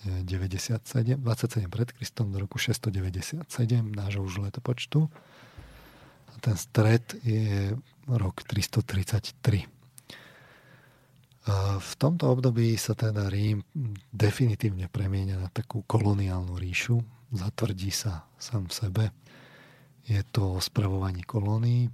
[0.05, 3.41] 97, 27 pred Kristom do roku 697
[3.89, 5.09] nášho už letopočtu.
[6.29, 7.73] A ten stred je
[8.05, 9.65] rok 333.
[11.77, 13.61] V tomto období sa teda Rím
[14.09, 16.97] definitívne premieňa na takú koloniálnu ríšu.
[17.29, 19.13] Zatvrdí sa sám sebe.
[20.09, 21.93] Je to spravovaní kolónií.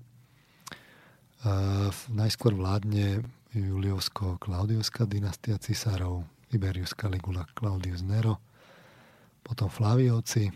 [2.15, 8.39] Najskôr vládne Juliovsko-Klaudiovská dynastia cisárov Tiberius Caligula, Claudius Nero,
[9.43, 10.47] potom Flaviovci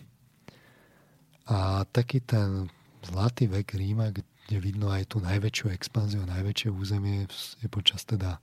[1.51, 2.71] a taký ten
[3.03, 7.27] zlatý vek Ríma, kde vidno aj tú najväčšiu expanziu, najväčšie územie
[7.59, 8.39] je počas teda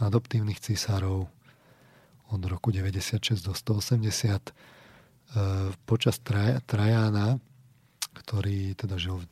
[0.00, 1.28] adoptívnych císarov
[2.28, 4.52] od roku 96 do 180 e,
[5.86, 6.18] počas
[6.66, 7.38] Trajána,
[8.12, 9.26] ktorý teda žil e,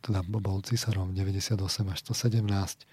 [0.00, 1.60] teda bol císarom 98
[1.92, 2.88] až 117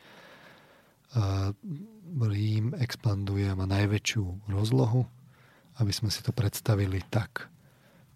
[2.16, 5.08] Rím expanduje a má najväčšiu rozlohu,
[5.80, 7.48] aby sme si to predstavili tak,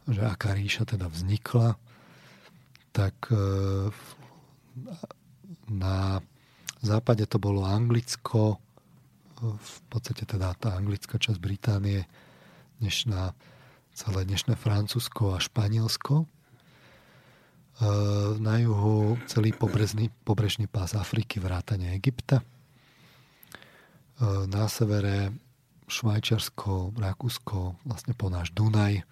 [0.09, 1.79] že aká ríša teda vznikla,
[2.91, 3.39] tak e,
[6.79, 8.59] na západe to bolo Anglicko,
[9.39, 12.03] v podstate teda tá anglická časť Británie,
[12.83, 13.31] dnešná,
[13.95, 16.27] celé dnešné Francúzsko a Španielsko.
[18.39, 22.43] Na juhu celý pobrežný, pobrežný pás Afriky, vrátane Egypta.
[24.51, 25.31] Na severe
[25.87, 29.07] Švajčiarsko, Rakúsko, vlastne po náš Dunaj.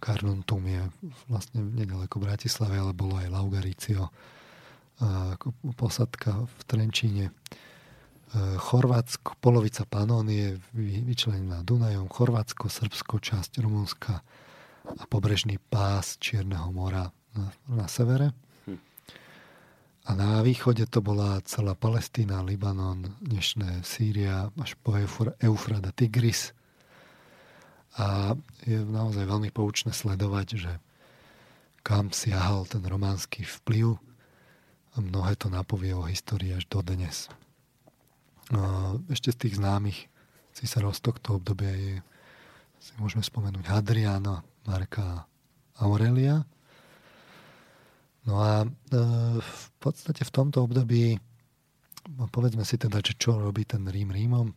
[0.00, 0.88] Karnuntum je
[1.28, 4.43] vlastne nedaleko Bratislavy, ale bolo aj Laugaricio ako
[5.74, 7.34] posadka v Trenčíne.
[8.34, 14.26] Chorvátsko, polovica Panónie vyčlenená Dunajom, Chorvátsko, Srbsko, časť Rumunska
[14.84, 18.34] a pobrežný pás Čierneho mora na, na severe.
[18.66, 18.78] Hm.
[20.04, 24.98] A na východe to bola celá Palestína, Libanon, dnešné Sýria, až po
[25.38, 26.50] Eufrada Tigris.
[27.94, 28.34] A
[28.66, 30.72] je naozaj veľmi poučné sledovať, že
[31.86, 33.94] kam siahal ten románsky vplyv.
[34.94, 37.26] Mnohé to napovie o histórii až do dnes.
[39.10, 40.06] Ešte z tých známych
[40.54, 41.94] císarov z tohto obdobia je,
[42.78, 45.26] si môžeme spomenúť Hadriana, Marka
[45.82, 46.46] Aurelia.
[48.24, 48.68] No a e,
[49.42, 51.18] v podstate v tomto období
[52.12, 54.48] no povedzme si teda, že čo robí ten Rím Rímom.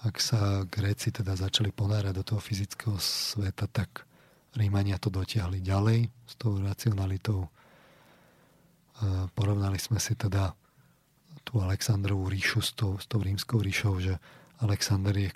[0.00, 4.08] Ak sa Gréci teda začali ponárať do toho fyzického sveta, tak
[4.56, 7.46] Rímania to dotiahli ďalej s tou racionalitou.
[9.32, 10.52] Porovnali sme si teda
[11.44, 14.20] tú Alexandrovú ríšu s tou, s tou rímskou ríšou, že
[14.60, 15.32] Alexander je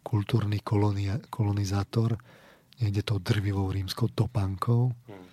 [0.00, 2.16] kultúrny kolonia, kolonizátor,
[2.80, 5.28] nejde tou drvivou rímskou topánkou hmm.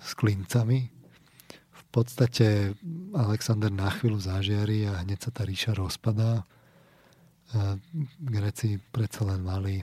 [0.00, 0.90] s klincami.
[1.70, 2.74] V podstate
[3.14, 6.44] Alexander na chvíľu zažiari a hneď sa tá ríša rozpadá.
[8.20, 9.80] Greci predsa len mali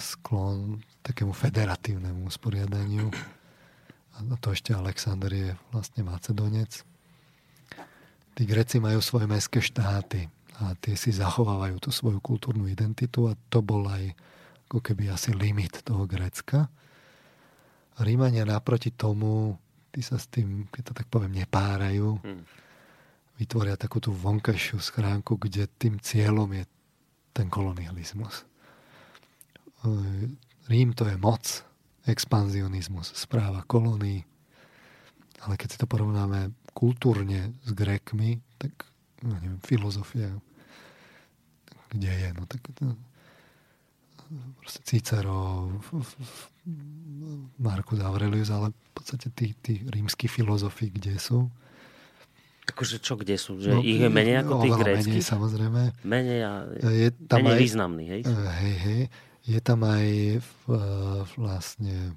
[0.00, 3.08] sklon takému federatívnemu usporiadaniu
[4.28, 6.84] a to ešte Alexander je vlastne Macedonec.
[8.36, 10.28] Tí Greci majú svoje mestské štáty
[10.60, 14.12] a tie si zachovávajú tú svoju kultúrnu identitu a to bol aj
[14.68, 16.68] ako keby asi limit toho Grécka.
[18.00, 19.56] Rímania naproti tomu,
[19.92, 22.20] tí sa s tým, keď to tak poviem, nepárajú.
[22.22, 22.44] Hmm.
[23.40, 26.64] Vytvoria takú tú vonkajšiu schránku, kde tým cieľom je
[27.32, 28.44] ten kolonializmus.
[30.68, 31.64] Rím to je moc,
[32.10, 34.26] expanzionizmus, správa kolónií.
[35.40, 38.84] Ale keď si to porovnáme kultúrne s Grékmi, tak
[39.24, 40.28] no neviem, filozofia,
[41.90, 42.94] kde je, no tak no,
[44.60, 45.66] proste Cicero,
[47.58, 51.48] Marcus Aurelius, ale v podstate tí, tí rímsky filozofi, kde sú.
[52.70, 53.58] Akože čo, kde sú?
[53.58, 55.18] Že no, ich je menej ako tých gréckých?
[55.18, 55.80] Menej, samozrejme.
[56.06, 56.52] Menej a
[56.86, 58.20] je tam menej aj, významný, hej?
[58.30, 59.02] Hej, hej
[59.50, 60.38] je tam aj
[61.34, 62.14] vlastne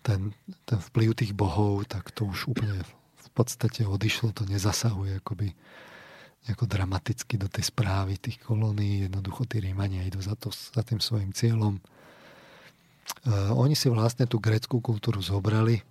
[0.00, 0.32] ten,
[0.64, 2.80] ten vplyv tých bohov, tak to už úplne
[3.20, 5.52] v podstate odišlo, to nezasahuje akoby
[6.48, 9.04] nejako dramaticky do tej správy tých kolónií.
[9.04, 11.76] Jednoducho tí Rímania idú za, to, za tým svojim cieľom.
[13.28, 15.84] Uh, oni si vlastne tú greckú kultúru zobrali,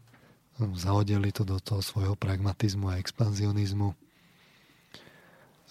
[0.73, 3.93] zahodili to do toho svojho pragmatizmu a expanzionizmu.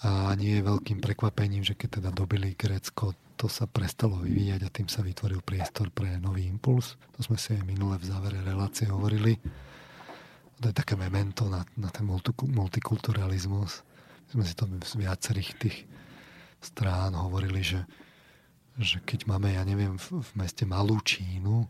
[0.05, 4.73] A nie je veľkým prekvapením, že keď teda dobili Grécko, to sa prestalo vyvíjať a
[4.73, 7.01] tým sa vytvoril priestor pre nový impuls.
[7.17, 9.37] To sme si aj minule v závere relácie hovorili.
[10.61, 12.09] To je také memento na, na ten
[12.49, 13.85] multikulturalizmus.
[14.29, 15.77] My sme si to z viacerých tých
[16.61, 17.85] strán hovorili, že,
[18.81, 21.69] že keď máme, ja neviem, v, v meste malú Čínu, e,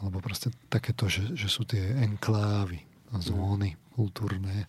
[0.00, 4.68] alebo proste takéto, že, že sú tie enklávy a zóny kultúrne,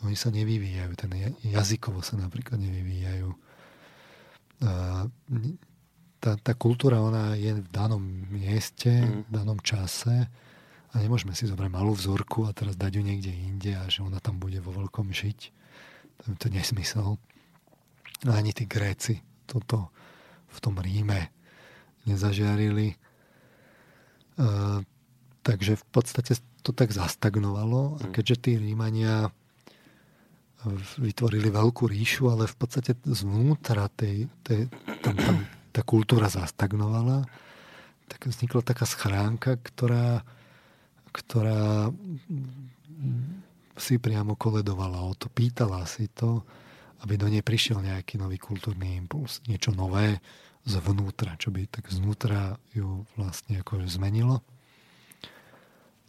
[0.00, 0.92] oni sa nevyvíjajú.
[0.96, 1.10] Ten
[1.44, 3.28] jazykovo sa napríklad nevyvíjajú
[6.22, 9.26] tá, tá kultúra, ona je v danom mieste, mm.
[9.26, 10.30] v danom čase
[10.92, 14.22] a nemôžeme si zobrať malú vzorku a teraz dať ju niekde inde a že ona
[14.22, 15.38] tam bude vo veľkom žiť.
[16.22, 17.18] To je to nesmysel.
[18.22, 19.18] A ani tí Gréci
[19.50, 19.90] toto
[20.46, 21.34] v tom Ríme
[22.06, 22.94] nezažiarili.
[24.38, 24.86] Uh,
[25.42, 28.12] takže v podstate to tak zastagnovalo a mm.
[28.14, 29.34] keďže tí Rímania
[30.98, 34.70] vytvorili veľkú ríšu, ale v podstate zvnútra tej, tej,
[35.02, 35.36] tam, tam
[35.72, 37.26] tá kultúra zastagnovala,
[38.06, 40.20] tak vznikla taká schránka, ktorá,
[41.10, 41.90] ktorá
[43.74, 46.44] si priamo koledovala o to, pýtala si to,
[47.02, 50.22] aby do nej prišiel nejaký nový kultúrny impuls, niečo nové
[50.62, 54.38] zvnútra, čo by tak znútra ju vlastne akože zmenilo.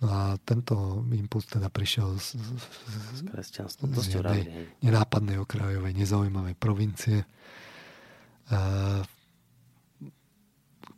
[0.03, 2.63] No a tento impuls teda prišiel z, z,
[3.15, 7.23] z, z jednej nenápadnej okrajovej, nezaujímavej provincie.
[8.51, 8.99] A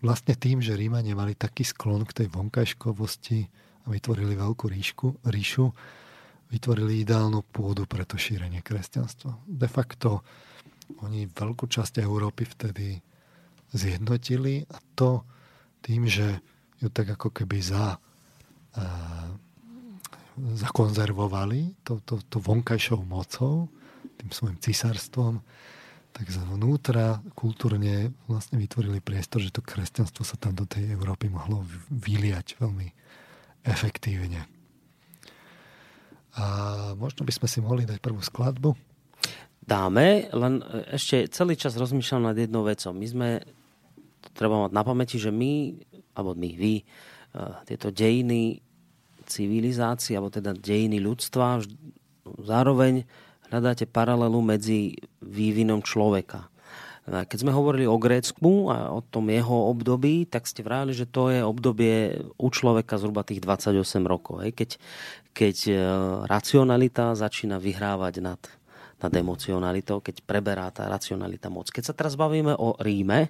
[0.01, 3.39] vlastne tým, že Rímania mali taký sklon k tej vonkajškovosti
[3.85, 5.69] a vytvorili veľkú ríšku, ríšu,
[6.49, 9.45] vytvorili ideálnu pôdu pre to šírenie kresťanstva.
[9.45, 10.25] De facto
[11.05, 12.97] oni veľkú časť Európy vtedy
[13.69, 15.25] zjednotili a to
[15.85, 16.41] tým, že
[16.81, 17.97] ju tak ako keby za,
[20.35, 23.71] zakonzervovali to, to, to vonkajšou mocou,
[24.19, 25.39] tým svojim cisárstvom,
[26.15, 31.67] tak zvnútra kultúrne vlastne vytvorili priestor, že to kresťanstvo sa tam do tej Európy mohlo
[31.91, 32.87] vyliať veľmi
[33.67, 34.47] efektívne.
[36.35, 36.43] A
[36.95, 38.75] možno by sme si mohli dať prvú skladbu.
[39.65, 40.61] Dáme, len
[40.93, 42.95] ešte celý čas rozmýšľam nad jednou vecou.
[42.95, 43.29] My sme,
[44.35, 45.79] treba mať na pamäti, že my,
[46.15, 46.83] alebo my, vy, e,
[47.65, 48.64] tieto dejiny
[49.25, 51.65] civilizácie, alebo teda dejiny ľudstva,
[52.41, 53.05] zároveň
[53.49, 56.49] hľadáte paralelu medzi vývinom človeka.
[57.05, 61.29] Keď sme hovorili o Grécku a o tom jeho období, tak ste vrali, že to
[61.29, 63.77] je obdobie u človeka zhruba tých 28
[64.09, 64.41] rokov.
[64.41, 64.81] Keď,
[65.29, 65.73] keď e,
[66.25, 68.41] racionalita začína vyhrávať nad,
[68.97, 71.69] nad emocionalitou, keď preberá tá racionalita moc.
[71.69, 73.29] Keď sa teraz bavíme o Ríme,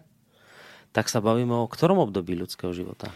[0.96, 3.12] tak sa bavíme o ktorom období ľudského života?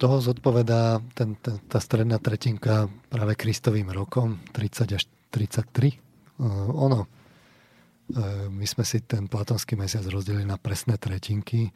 [0.00, 6.00] Toho zodpovedá ten, ten, tá stredná tretinka práve Kristovým rokom, 30 až 33.
[6.40, 11.68] Uh, ono, uh, my sme si ten platonský mesiac rozdelili na presné tretinky.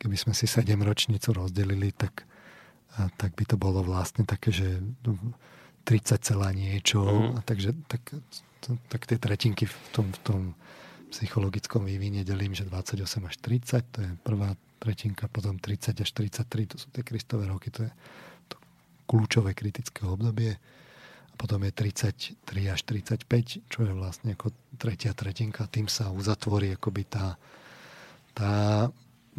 [0.00, 2.24] Keby sme si 7 ročnicu rozdelili, tak,
[2.96, 4.80] uh, tak by to bolo vlastne také, že
[5.84, 7.04] 30 celá niečo.
[7.04, 7.28] Mm.
[7.36, 8.08] A takže tak,
[8.64, 10.40] to, tak tie tretinky v tom, v tom
[11.12, 16.72] psychologickom vývine delím, že 28 až 30, to je prvá tretinka, potom 30 až 33,
[16.72, 17.92] to sú tie Kristové roky, to je
[18.48, 18.56] to
[19.08, 20.56] kľúčové kritické obdobie.
[21.36, 22.40] Potom je 33
[22.72, 27.36] až 35, čo je vlastne ako tretia tretinka, tým sa uzatvorí akoby tá,
[28.32, 28.52] tá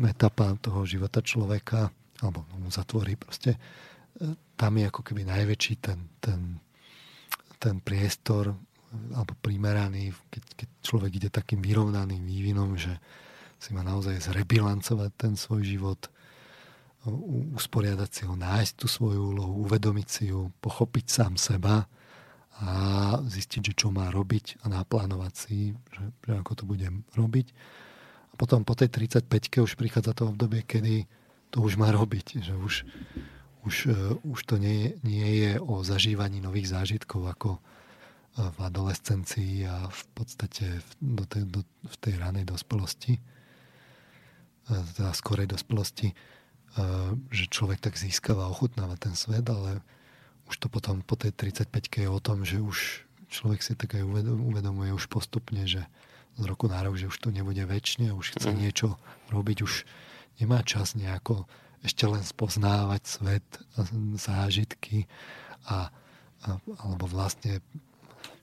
[0.05, 1.89] etapa toho života človeka,
[2.21, 3.59] alebo uzatvorí proste, e,
[4.53, 6.61] tam je ako keby najväčší ten, ten,
[7.57, 8.53] ten priestor,
[9.13, 12.93] alebo primeraný, keď, keď človek ide takým vyrovnaným vývinom, že
[13.57, 16.01] si má naozaj zrebilancovať ten svoj život,
[17.55, 21.87] usporiadať si ho, nájsť tú svoju úlohu, uvedomiť si ju, pochopiť sám seba
[22.57, 22.71] a
[23.21, 25.57] zistiť, že čo má robiť a naplánovať si,
[25.93, 27.47] že, že ako to budem robiť.
[28.33, 31.05] A potom po tej 35-ke už prichádza to obdobie, kedy
[31.53, 32.83] to už má robiť, že už,
[33.63, 37.61] už, uh, už to nie, nie je o zažívaní nových zážitkov ako uh,
[38.51, 43.21] v adolescencii a v podstate do tej, do, v tej ranej dospelosti,
[44.67, 46.11] teda skorej dospelosti,
[47.31, 49.81] že človek tak získava a ochutnáva ten svet, ale
[50.47, 51.71] už to potom po tej 35
[52.03, 55.83] je o tom, že už človek si tak aj uvedomuje už postupne, že
[56.37, 58.57] z roku na rok, že už to nebude väčšine, už chce mm.
[58.61, 58.87] niečo
[59.33, 59.73] robiť, už
[60.37, 61.49] nemá čas nejako
[61.81, 63.47] ešte len spoznávať svet,
[64.17, 65.09] zážitky
[65.65, 65.89] a,
[66.45, 66.49] a,
[66.85, 67.61] alebo vlastne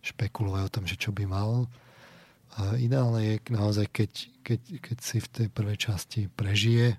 [0.03, 1.70] špekulovať o tom, že čo by mal.
[2.55, 4.11] A ideálne je naozaj, keď,
[4.47, 6.95] keď, keď si v tej prvej časti prežije,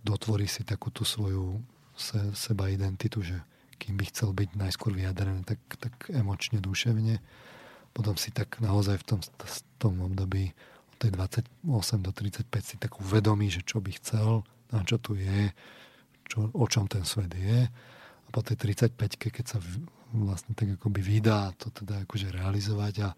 [0.00, 1.60] dotvorí si takú tú svoju
[1.92, 3.36] se, seba identitu, že
[3.76, 7.20] kým by chcel byť najskôr vyjadrený, tak, tak emočne, duševne.
[7.92, 10.52] Potom si tak naozaj v tom, v tom období
[10.92, 15.16] od tej 28 do 35 si tak uvedomí, že čo by chcel, na čo tu
[15.16, 15.52] je,
[16.28, 17.68] čo, o čom ten svet je.
[17.68, 19.58] A po tej 35 keď sa
[20.12, 23.08] vlastne tak akoby vydá to teda akože realizovať a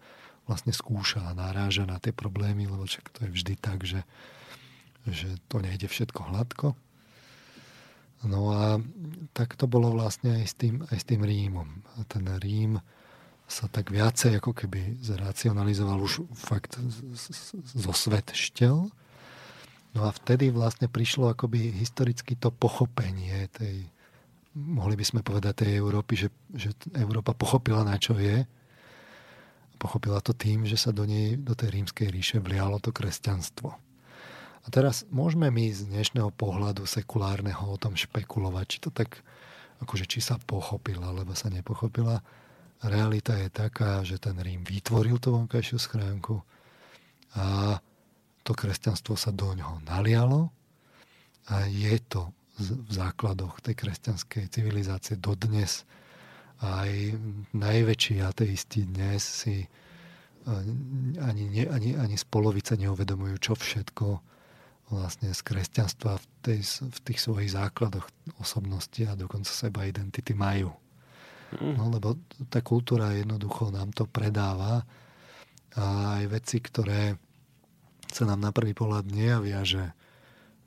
[0.43, 4.03] vlastne skúša a naráža na tie problémy, lebo však to je vždy tak, že
[5.07, 6.79] že to nejde všetko hladko.
[8.23, 8.79] No a
[9.35, 11.83] tak to bolo vlastne aj s tým, aj s tým Rímom.
[11.99, 12.79] A ten Rím
[13.43, 16.79] sa tak viacej ako keby zracionalizoval už fakt
[17.75, 18.87] zo svet štel.
[19.93, 23.91] No a vtedy vlastne prišlo akoby historicky to pochopenie tej,
[24.53, 28.45] mohli by sme povedať tej Európy, že, že Európa pochopila na čo je.
[29.81, 33.73] Pochopila to tým, že sa do nej, do tej rímskej ríše vlialo to kresťanstvo.
[34.63, 39.19] A teraz môžeme my z dnešného pohľadu sekulárneho o tom špekulovať, či to tak,
[39.83, 42.23] akože či sa pochopila, alebo sa nepochopila.
[42.79, 46.39] Realita je taká, že ten Rím vytvoril tú vonkajšiu schránku
[47.35, 47.75] a
[48.43, 50.51] to kresťanstvo sa do ňoho nalialo
[51.47, 55.89] a je to v základoch tej kresťanskej civilizácie dodnes.
[56.61, 56.89] Aj
[57.51, 59.69] najväčší ateisti dnes si eh,
[61.19, 64.33] ani, ani, ani z polovice neuvedomujú, čo všetko
[64.93, 68.05] vlastne z kresťanstva v, tej, v tých svojich základoch
[68.37, 70.69] osobnosti a dokonca seba identity majú.
[71.57, 71.73] Mm.
[71.77, 72.17] No lebo
[72.49, 74.85] tá kultúra jednoducho nám to predáva
[75.73, 75.85] a
[76.21, 77.17] aj veci, ktoré
[78.13, 79.83] sa nám na prvý pohľad nejavia, že,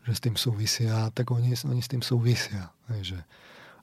[0.07, 2.71] že s tým súvisia, tak oni, oni s tým súvisia.
[2.87, 3.19] Že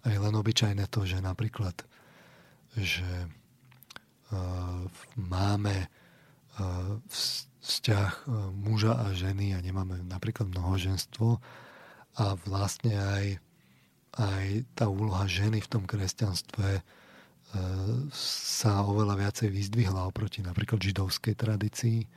[0.08, 1.76] aj len obyčajné to, že napríklad,
[2.80, 3.28] že
[4.32, 4.88] uh,
[5.20, 6.96] máme uh,
[7.60, 11.44] vzťah uh, muža a ženy a nemáme napríklad mnohoženstvo
[12.16, 13.26] a vlastne aj,
[14.16, 14.46] aj
[14.80, 16.84] tá úloha ženy v tom kresťanstve
[18.14, 22.10] sa oveľa viacej vyzdvihla oproti napríklad židovskej tradícii.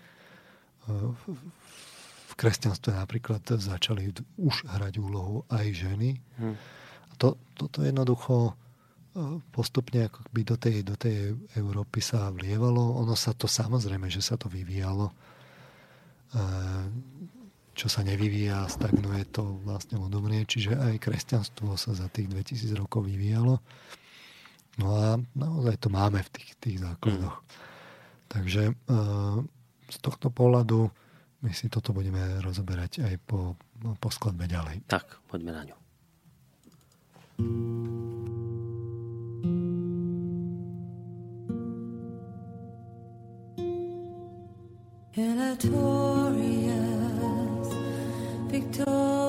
[2.37, 6.20] Kresťanstve napríklad začali už hrať úlohu aj ženy.
[6.37, 6.53] Hmm.
[7.09, 13.01] A to, toto jednoducho e, postupne ako by do tej, do tej Európy sa vlievalo.
[13.01, 15.09] Ono sa to samozrejme, že sa to vyvíjalo.
[15.09, 15.14] E,
[17.76, 20.45] čo sa nevyvíja, stagnuje, to vlastne odumrie.
[20.45, 23.61] Čiže aj kresťanstvo sa za tých 2000 rokov vyvíjalo.
[24.76, 27.37] No a naozaj to máme v tých, tých základoch.
[27.41, 27.49] Mm.
[28.28, 28.72] Takže e,
[29.89, 30.93] z tohto pohľadu
[31.47, 33.55] my si toto budeme rozoberať aj po,
[34.03, 34.83] po skladbe ďalej.
[34.91, 35.79] Tak, poďme na ňu.
[45.17, 46.11] Elatorious,
[48.51, 49.26] Victoria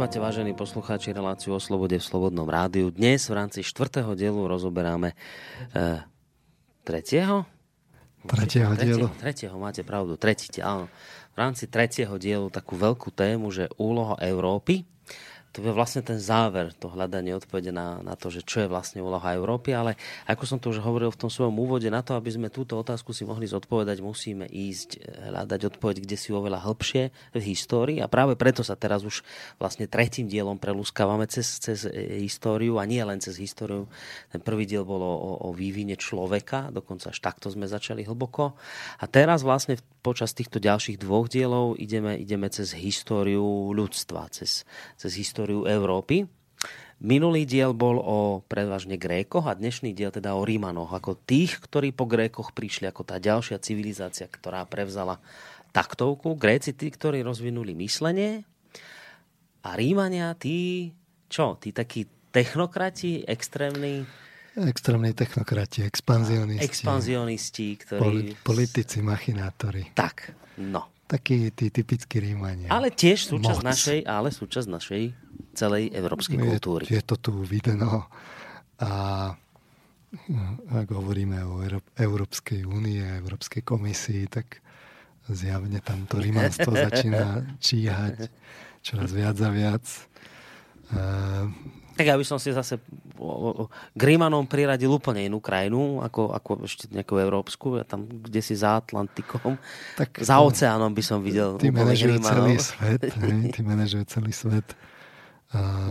[0.00, 2.88] Počúvate, vážení poslucháči, reláciu o slobode v Slobodnom rádiu.
[2.88, 6.00] Dnes v rámci štvrtého dielu rozoberáme e,
[6.88, 7.44] tretieho?
[8.24, 9.12] Tretieho dielu.
[9.20, 10.88] Tretieho, máte pravdu, tretí, áno.
[10.88, 14.88] V rámci tretieho dielu takú veľkú tému, že úloha Európy
[15.50, 19.02] to je vlastne ten záver, to hľadanie odpovede na, na to, že čo je vlastne
[19.02, 19.98] úloha Európy, ale
[20.30, 23.10] ako som to už hovoril v tom svojom úvode, na to, aby sme túto otázku
[23.10, 27.02] si mohli zodpovedať, musíme ísť eh, hľadať odpoveď, kde si oveľa hĺbšie
[27.34, 29.26] v histórii a práve preto sa teraz už
[29.58, 33.90] vlastne tretím dielom prelúskávame cez, cez eh, históriu a nie len cez históriu.
[34.30, 38.54] Ten prvý diel bol o, o vývine človeka, dokonca až takto sme začali hlboko.
[39.02, 44.62] A teraz vlastne počas týchto ďalších dvoch dielov ideme, ideme cez históriu ľudstva, cez,
[44.94, 46.28] cez históriu históriu Európy.
[47.00, 51.96] Minulý diel bol o prevažne Grékoch a dnešný diel teda o Rímanoch, ako tých, ktorí
[51.96, 55.16] po Grékoch prišli ako tá ďalšia civilizácia, ktorá prevzala
[55.72, 56.36] taktovku.
[56.36, 58.44] Gréci tí, ktorí rozvinuli myslenie
[59.64, 60.92] a Rímania tí,
[61.32, 64.04] čo, tí takí technokrati, extrémni
[64.50, 66.68] Extrémni technokrati, expanzionisti.
[66.68, 68.34] Expanzionisti, ktorí...
[68.44, 69.94] Politici, machinátori.
[69.96, 72.70] Tak, no takí tí typickí Rímania.
[72.70, 75.02] Ale tiež súčasť našej, ale súčasť našej
[75.58, 76.84] celej európskej je, kultúry.
[76.86, 78.06] Je to tu vidno
[78.78, 78.92] a
[80.70, 81.62] ak hovoríme o
[81.98, 84.62] Európskej únie Európskej komisii, tak
[85.26, 88.30] zjavne tam to rímanstvo začína číhať
[88.82, 89.84] čoraz viac a viac.
[92.00, 92.80] Tak ja by som si zase
[93.92, 99.60] Grimanom priradil úplne inú krajinu, ako, ako ešte nejakú európsku, tam kde si za Atlantikom.
[100.00, 103.04] Tak, za oceánom by som videl Ty manažuje celý svet.
[103.20, 103.52] Ne?
[103.52, 104.72] Ty manažuje celý svet.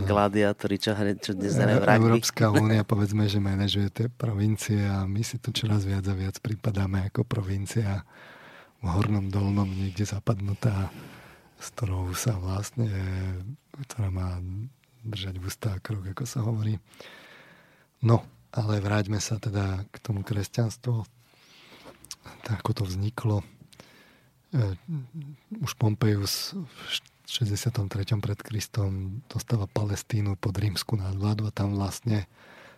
[0.08, 5.38] Gladiátori, čo, čo dnes e, Európska únia, povedzme, že manažuje tie provincie a my si
[5.38, 8.02] tu čoraz viac a viac pripadáme ako provincia
[8.82, 10.90] v hornom dolnom niekde zapadnutá,
[11.60, 12.88] s ktorou sa vlastne,
[13.84, 14.40] ktorá má
[15.04, 16.80] držať v ústách krok, ako sa hovorí.
[18.00, 21.04] No, ale vráťme sa teda k tomu kresťanstvu.
[22.44, 23.40] Tak ako to vzniklo,
[25.62, 26.80] už Pompejus v
[27.30, 27.86] 63.
[28.18, 32.26] pred Kristom dostáva Palestínu pod rímsku nadvládu a tam vlastne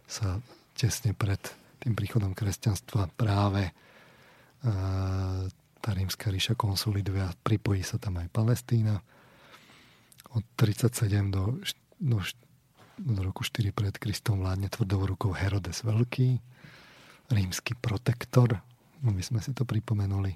[0.05, 0.45] sa
[0.77, 1.41] tesne pred
[1.81, 3.73] tým príchodom kresťanstva práve
[5.83, 9.03] tá rímska ríša konsoliduje a pripojí sa tam aj Palestína.
[10.37, 11.59] Od 37 do,
[12.03, 12.19] do,
[12.99, 16.43] do roku 4 pred Kristom vládne tvrdou rukou Herodes Veľký,
[17.31, 18.59] rímsky protektor,
[19.03, 20.35] my sme si to pripomenuli.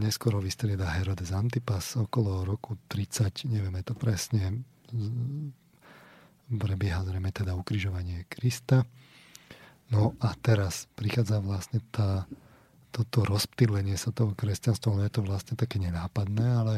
[0.00, 4.64] Neskoro vystrieda Herodes Antipas okolo roku 30, nevieme to presne,
[6.48, 8.88] prebieha zrejme teda ukrižovanie Krista.
[9.92, 12.24] No a teraz prichádza vlastne tá,
[12.88, 16.74] toto rozptýlenie sa toho kresťanstva, no je to vlastne také nenápadné, ale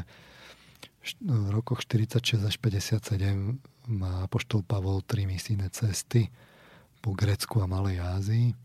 [1.20, 3.60] v rokoch 46 až 57
[3.92, 6.32] má apoštol Pavol tri misijné cesty
[7.04, 8.56] po Grécku a Malej Ázii.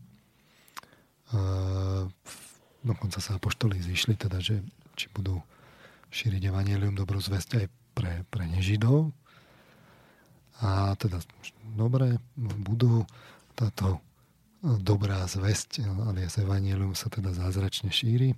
[1.30, 4.64] V dokonca sa apoštoli zišli, teda, že
[4.96, 5.40] či budú
[6.10, 9.12] šíriť evanelium dobrú zväzť aj pre, pre nežidov.
[10.60, 11.20] A teda,
[11.76, 13.04] dobre, budú
[13.56, 14.00] táto
[14.60, 18.36] dobrá zväzť, alias evanelium sa teda zázračne šíri.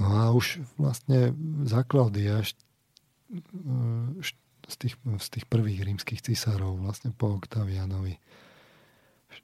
[0.00, 1.36] No a už vlastne
[1.68, 2.56] za Klaudia z
[4.80, 8.16] tých, z tých prvých rímskych císarov, vlastne po Octavianovi,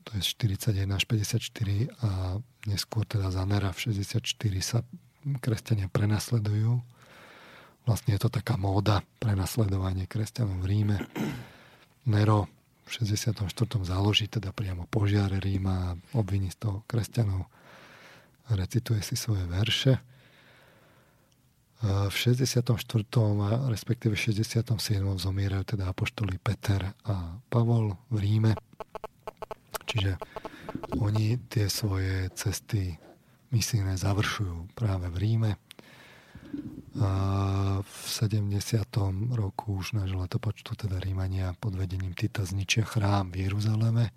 [0.03, 4.27] to je 41 až 54 a neskôr teda za Nera v 64
[4.63, 4.83] sa
[5.39, 6.83] kresťania prenasledujú.
[7.87, 10.99] Vlastne je to taká móda prenasledovanie kresťanov v Ríme.
[12.07, 12.49] Nero
[12.87, 13.47] v 64.
[13.87, 17.47] založí teda priamo požiare Ríma a obviní z toho kresťanov.
[18.51, 20.03] Recituje si svoje verše.
[21.85, 22.73] V 64.
[23.69, 24.73] respektíve 67.
[25.21, 28.53] zomierajú teda apoštoli Peter a Pavol v Ríme
[29.87, 30.19] Čiže
[30.99, 32.99] oni tie svoje cesty
[33.55, 35.51] misijné završujú práve v Ríme.
[37.01, 37.11] A
[37.81, 38.61] v 70.
[39.33, 44.13] roku už nášho letopočtu teda Rímania pod vedením Tita zničia chrám v Jeruzaleme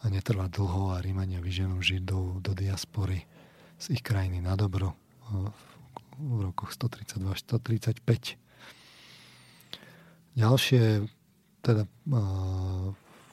[0.00, 3.24] a netrvá dlho a Rímania vyženú Židov do diaspory
[3.80, 4.96] z ich krajiny na dobro
[5.32, 5.79] v
[6.20, 8.36] rokoch 132-135.
[10.36, 11.08] Ďalšie
[11.60, 11.84] teda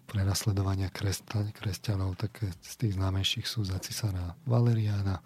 [0.08, 5.20] prenasledovania kresťanov, také z tých známejších sú za cisára Valeriána,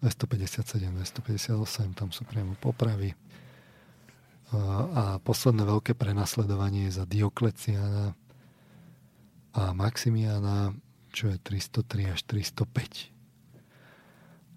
[0.00, 3.16] 257, 258, tam sú priamo popravy.
[4.94, 8.14] A posledné veľké prenasledovanie je za Diokleciana
[9.52, 10.72] a Maximiana,
[11.10, 13.17] čo je 303 až 305.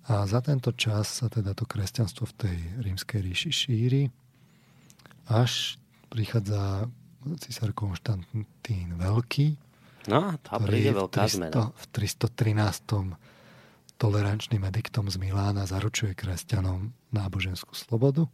[0.10, 4.10] A za tento čas sa teda to kresťanstvo v tej rímskej ríši šíri,
[5.30, 5.78] až
[6.10, 6.90] prichádza
[7.38, 9.54] císar Konštantín Veľký.
[10.10, 11.70] No, tá príde veľká 300, zmena.
[11.78, 13.14] V 313.
[14.02, 18.26] tolerančným ediktom z Milána zaručuje kresťanom náboženskú slobodu.
[18.26, 18.30] E,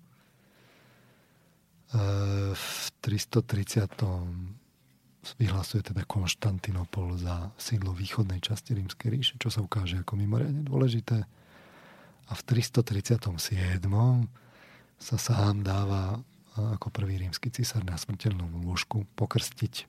[2.55, 2.67] v
[3.03, 5.35] 330.
[5.35, 11.27] vyhlasuje teda Konštantinopol za sídlo východnej časti Rímskej ríše, čo sa ukáže ako mimoriadne dôležité.
[12.27, 13.79] A v 337.
[14.97, 16.19] sa sám dáva
[16.57, 19.85] ako prvý rímsky císar na smrteľnom lôžku pokrstiť.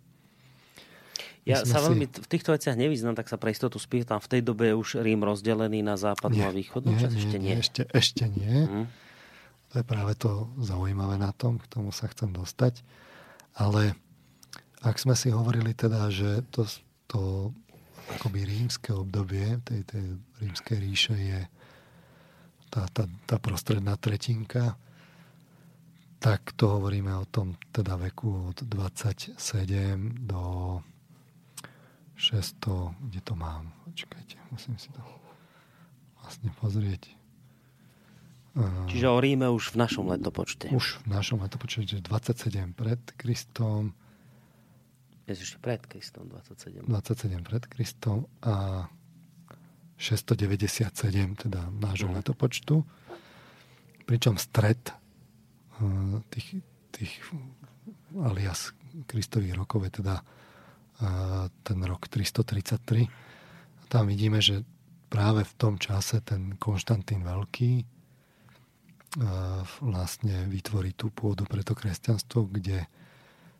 [1.48, 4.20] Ja sa veľmi v týchto veciach nevyznam, tak sa pre istotu spýtam.
[4.20, 7.14] V tej dobe je už Rím rozdelený na západnú a východnú nie, časť?
[7.16, 7.54] Nie, ešte nie.
[7.56, 8.56] Ešte, ešte nie.
[8.68, 8.86] Mm.
[9.72, 12.84] To je práve to zaujímavé na tom, k tomu sa chcem dostať.
[13.56, 13.96] Ale
[14.84, 16.68] ak sme si hovorili teda, že to,
[17.08, 17.20] to
[18.20, 20.04] akoby rímske obdobie tej, tej
[20.44, 21.40] rímskej ríše je
[22.68, 24.76] tá, tá, tá prostredná tretinka,
[26.18, 29.38] tak to hovoríme o tom teda veku od 27
[30.26, 30.42] do
[32.18, 33.70] 600, kde to mám?
[33.86, 35.00] Počkajte, musím si to
[36.18, 37.18] vlastne pozrieť.
[38.90, 40.66] Čiže o Ríme už v našom letopočte.
[40.74, 43.94] Už v našom letopočte, 27 pred Kristom.
[45.30, 46.82] Je ešte pred Kristom 27.
[46.90, 48.88] 27 pred Kristom a
[49.98, 52.14] 697 teda nášho mm.
[52.22, 52.86] letopočtu.
[54.06, 54.94] Pričom stred
[55.78, 56.48] Eh, tých,
[56.90, 57.12] tých
[58.18, 58.74] alias
[59.06, 63.06] Kristových rokov je teda eh, ten rok 333.
[63.78, 64.66] A tam vidíme, že
[65.06, 67.86] práve v tom čase ten Konštantín Veľký eh,
[69.78, 72.90] vlastne vytvorí tú pôdu pre to kresťanstvo, kde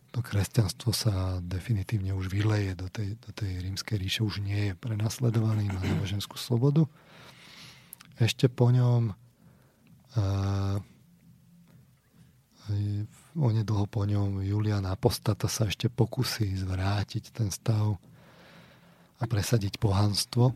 [0.09, 4.73] to kresťanstvo sa definitívne už vyleje do tej, do tej rímskej ríše, už nie je
[4.73, 6.89] prenasledovaný na náboženskú slobodu.
[8.17, 9.13] Ešte po ňom
[13.37, 17.97] onedlho po ňom Julian Apostata sa ešte pokusí zvrátiť ten stav
[19.19, 20.53] a presadiť pohanstvo.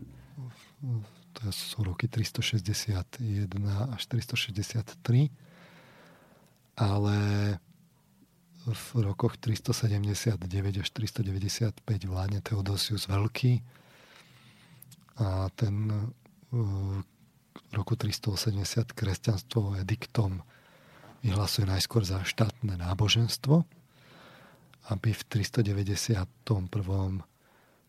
[1.34, 3.18] To sú roky 361
[3.94, 5.30] až 363,
[6.78, 7.16] ale
[8.64, 10.40] v rokoch 379
[10.80, 13.60] až 395 vládne Teodosius Veľký
[15.20, 15.92] a ten
[16.54, 17.02] v
[17.74, 20.42] roku 380 kresťanstvo ediktom
[21.26, 23.66] vyhlasuje najskôr za štátne náboženstvo,
[24.92, 26.24] aby v 391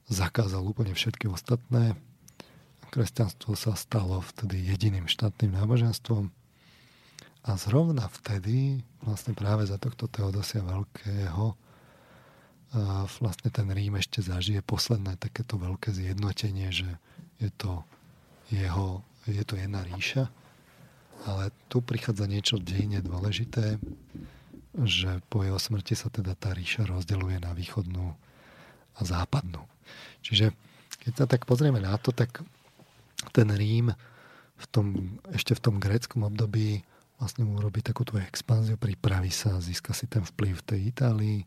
[0.08, 1.96] zakázal úplne všetky ostatné.
[2.90, 6.32] Kresťanstvo sa stalo vtedy jediným štátnym náboženstvom.
[7.46, 11.54] A zrovna vtedy, vlastne práve za tohto Teodosia Veľkého,
[13.22, 16.90] vlastne ten Rím ešte zažije posledné takéto veľké zjednotenie, že
[17.38, 17.86] je to
[18.50, 20.28] jeho, je to jedna ríša.
[21.30, 23.78] Ale tu prichádza niečo dejne dôležité,
[24.84, 28.18] že po jeho smrti sa teda tá ríša rozdeluje na východnú
[28.98, 29.64] a západnú.
[30.26, 30.52] Čiže
[31.06, 32.42] keď sa tak pozrieme na to, tak
[33.32, 33.94] ten Rím
[34.58, 36.82] v tom, ešte v tom gréckom období
[37.20, 41.40] vlastne mu robí takúto expanziu, pripraví sa, získa si ten vplyv v tej Itálii,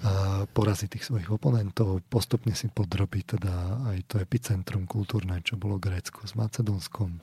[0.00, 5.76] a porazí tých svojich oponentov, postupne si podrobí teda aj to epicentrum kultúrne, čo bolo
[5.76, 7.20] Grécko s Macedónskom.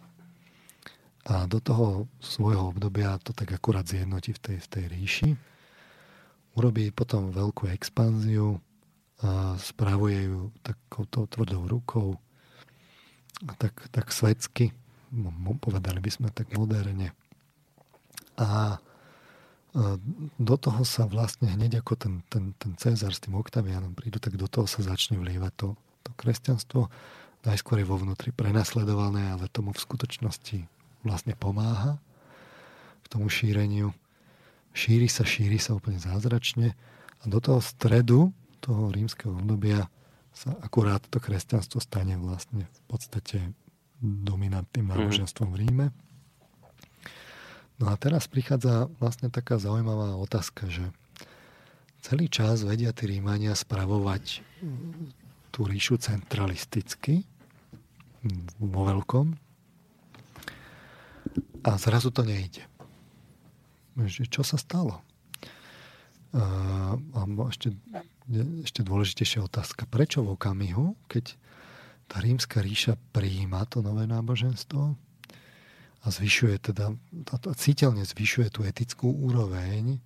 [1.25, 5.29] A do toho svojho obdobia to tak akurát zjednotí v tej, v tej ríši.
[6.53, 8.61] Urobí potom veľkú expanziu,
[9.25, 12.21] a spravuje ju takouto tvrdou rukou,
[13.57, 14.69] tak, tak svetsky,
[15.59, 17.15] povedali by sme tak moderne.
[18.37, 18.77] A
[20.37, 24.39] do toho sa vlastne hneď ako ten, ten, ten Cezar s tým Octavianom prídu, tak
[24.39, 25.67] do toho sa začne vlievať to,
[26.01, 26.89] to kresťanstvo.
[27.45, 30.65] Najskôr je vo vnútri prenasledované, ale tomu v skutočnosti
[31.05, 32.01] vlastne pomáha
[33.05, 33.93] k tomu šíreniu.
[34.73, 36.73] Šíri sa, šíri sa úplne zázračne
[37.21, 39.89] a do toho stredu toho rímskeho obdobia
[40.33, 43.37] sa akurát to kresťanstvo stane vlastne v podstate
[44.01, 44.91] dominantným mhm.
[44.93, 45.87] náboženstvom v Ríme.
[47.77, 50.89] No a teraz prichádza vlastne taká zaujímavá otázka, že
[52.01, 54.41] celý čas vedia tí Rímania spravovať
[55.53, 57.21] tú ríšu centralisticky
[58.57, 59.37] vo veľkom
[61.61, 62.65] a zrazu to nejde.
[64.09, 65.05] Čo sa stalo?
[66.33, 67.21] A
[67.53, 67.77] ešte
[68.63, 69.87] ešte dôležitejšia otázka.
[69.87, 71.39] Prečo v okamihu, keď
[72.07, 74.95] tá rímska ríša prijíma to nové náboženstvo
[76.03, 76.95] a zvyšuje teda,
[77.59, 79.99] citeľne zvyšuje tú etickú úroveň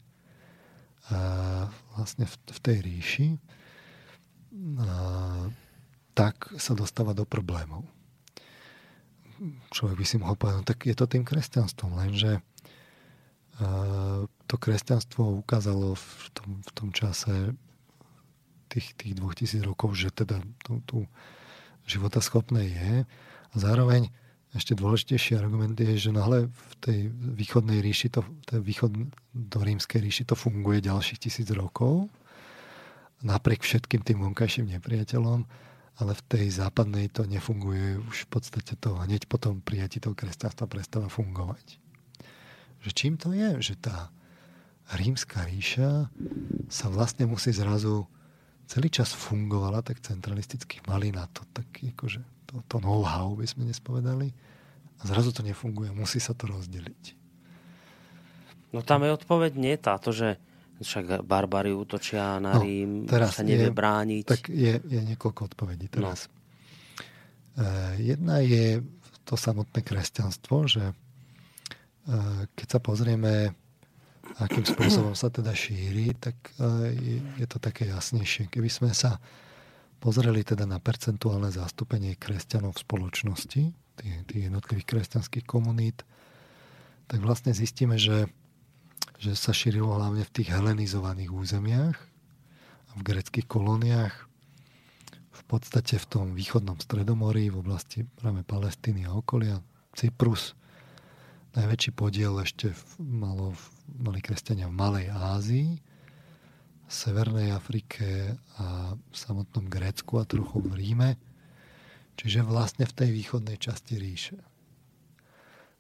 [1.10, 1.18] a
[1.98, 3.38] vlastne v, v tej ríši, a,
[6.14, 7.88] tak sa dostáva do problémov.
[9.74, 12.46] Človek by si mohol povedať, no tak je to tým kresťanstvom, lenže
[14.48, 17.54] to kresťanstvo ukázalo v tom, v tom čase
[18.72, 20.98] tých, tých 2000 rokov, že teda tu, tu
[21.88, 22.92] životaschopné je.
[23.52, 24.12] A zároveň
[24.52, 28.92] ešte dôležitejší argument je, že nahle v tej východnej ríši, to, tej východ
[29.32, 32.12] do rímskej ríši to funguje ďalších tisíc rokov,
[33.24, 35.48] napriek všetkým tým vonkajším nepriateľom,
[36.04, 40.68] ale v tej západnej to nefunguje už v podstate to hneď potom prijatí toho kresťanstva
[40.68, 41.80] prestáva fungovať.
[42.82, 44.10] Že čím to je, že tá
[44.98, 46.12] rímska ríša
[46.68, 48.10] sa vlastne musí zrazu
[48.72, 53.68] celý čas fungovala tak centralisticky, mali na to tak akože to, to know-how, by sme
[53.68, 54.32] nespovedali.
[55.02, 57.20] A zrazu to nefunguje, musí sa to rozdeliť.
[58.72, 60.40] No tam je odpoveď nie táto, že
[60.80, 64.26] však barbary útočia na no, Rím, teraz sa nevie je, brániť.
[64.26, 66.32] Tak je, je niekoľko odpovedí teraz.
[66.32, 67.68] No.
[68.00, 68.82] Jedna je
[69.28, 70.94] to samotné kresťanstvo, že e,
[72.56, 73.54] keď sa pozrieme
[74.40, 76.96] akým spôsobom sa teda šíri, tak e,
[77.42, 78.48] je to také jasnejšie.
[78.48, 79.20] Keby sme sa
[80.00, 83.62] pozreli teda na percentuálne zastúpenie kresťanov v spoločnosti,
[83.98, 86.08] tých, jednotlivých kresťanských komunít,
[87.12, 88.32] tak vlastne zistíme, že,
[89.20, 91.98] že sa šírilo hlavne v tých helenizovaných územiach
[92.96, 94.16] v greckých kolóniách,
[95.32, 99.64] v podstate v tom východnom stredomorí, v oblasti práve Palestíny a okolia,
[99.96, 100.56] Cyprus,
[101.56, 103.64] najväčší podiel ešte malo v
[104.00, 105.70] mali kresťania v Malej Ázii,
[106.92, 111.10] Severnej Afrike a v samotnom Grécku a trochu v Ríme,
[112.20, 114.38] čiže vlastne v tej východnej časti ríše.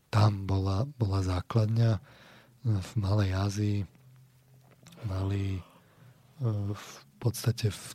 [0.07, 1.91] Tam bola, bola základňa
[2.64, 3.78] v Malej Ázii,
[5.07, 5.62] mali e,
[6.72, 6.89] v
[7.20, 7.86] podstate v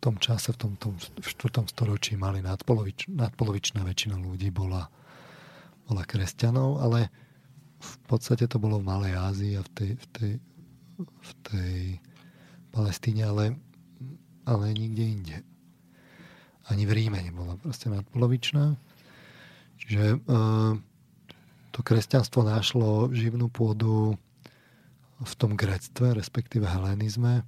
[0.00, 1.66] tom čase, v tom, tom v 4.
[1.70, 4.86] storočí mali nadpolovič, nadpolovičná väčšina ľudí bola,
[5.88, 7.08] bola kresťanov, ale
[7.86, 10.32] v podstate to bolo v Malej Ázii a v tej, v tej,
[11.06, 11.76] v tej
[12.74, 13.44] Palestíne, ale,
[14.44, 15.36] ale nikde inde.
[16.66, 18.74] Ani v Ríme nebola proste nadpolovičná.
[19.78, 20.18] Čiže
[21.70, 24.18] to kresťanstvo našlo živnú pôdu
[25.16, 27.46] v tom gréctve, respektíve helenizme.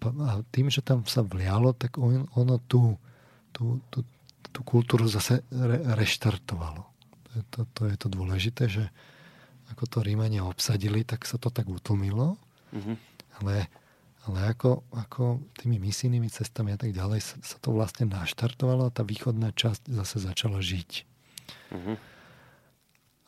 [0.00, 2.96] A tým, že tam sa vlialo, tak on, ono tú,
[3.52, 4.00] tú, tú,
[4.48, 6.88] tú kultúru zase re, reštartovalo.
[7.30, 8.84] To to, to je to dôležité, že
[9.70, 12.36] ako to Rímania obsadili, tak sa to tak utlmilo.
[12.74, 12.96] Mm-hmm.
[13.40, 13.70] Ale,
[14.26, 18.94] ale ako, ako tými misijnými cestami a tak ďalej sa, sa to vlastne naštartovalo a
[18.94, 20.90] tá východná časť zase začala žiť.
[21.70, 21.96] Mm-hmm.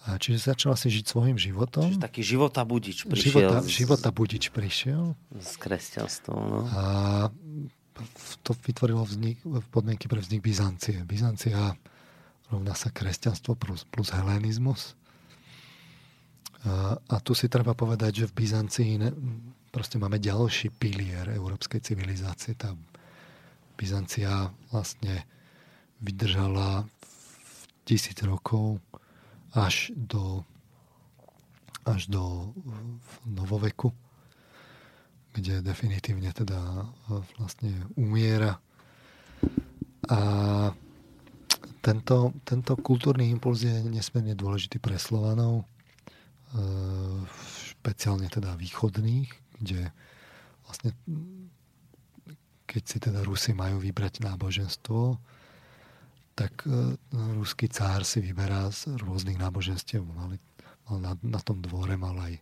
[0.02, 1.86] A čiže začala si žiť svojim životom.
[1.86, 3.38] Čiže taký života budič prišiel.
[3.38, 5.14] Života, z, života budič prišiel.
[5.38, 6.42] Z kresťanstvom.
[6.42, 6.60] No.
[6.74, 6.82] A
[8.42, 9.38] to vytvorilo vznik,
[9.70, 11.06] podmienky pre vznik Byzancie.
[11.06, 11.78] Byzancia
[12.50, 14.98] rovná sa kresťanstvo plus, plus helenizmus.
[16.62, 18.92] A, a tu si treba povedať, že v Byzancii
[19.74, 22.54] proste máme ďalší pilier európskej civilizácie.
[22.54, 22.76] Tá
[23.74, 25.26] Byzancia vlastne
[25.98, 26.86] vydržala
[27.82, 28.78] tisíc rokov
[29.52, 30.46] až do,
[31.82, 32.54] až do
[33.26, 33.90] novoveku,
[35.32, 36.86] kde definitívne teda
[37.36, 38.62] vlastne umiera.
[40.10, 40.20] A
[41.82, 45.71] tento, tento kultúrny impuls je nesmierne dôležitý pre Slovanov, e,
[47.82, 49.30] špeciálne teda východných,
[49.60, 49.88] kde
[50.68, 50.92] vlastne
[52.72, 55.20] keď si teda Rusi majú vybrať náboženstvo,
[56.32, 56.96] tak e,
[57.36, 60.00] ruský cár si vyberá z rôznych náboženstiev.
[60.00, 60.40] Mal,
[60.96, 62.40] na, na tom dvore mal aj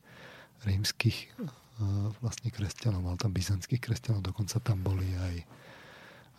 [0.63, 1.51] rímskych e,
[2.23, 5.37] vlastne kresťanov, mal tam byzantských kresťanov, dokonca tam boli aj,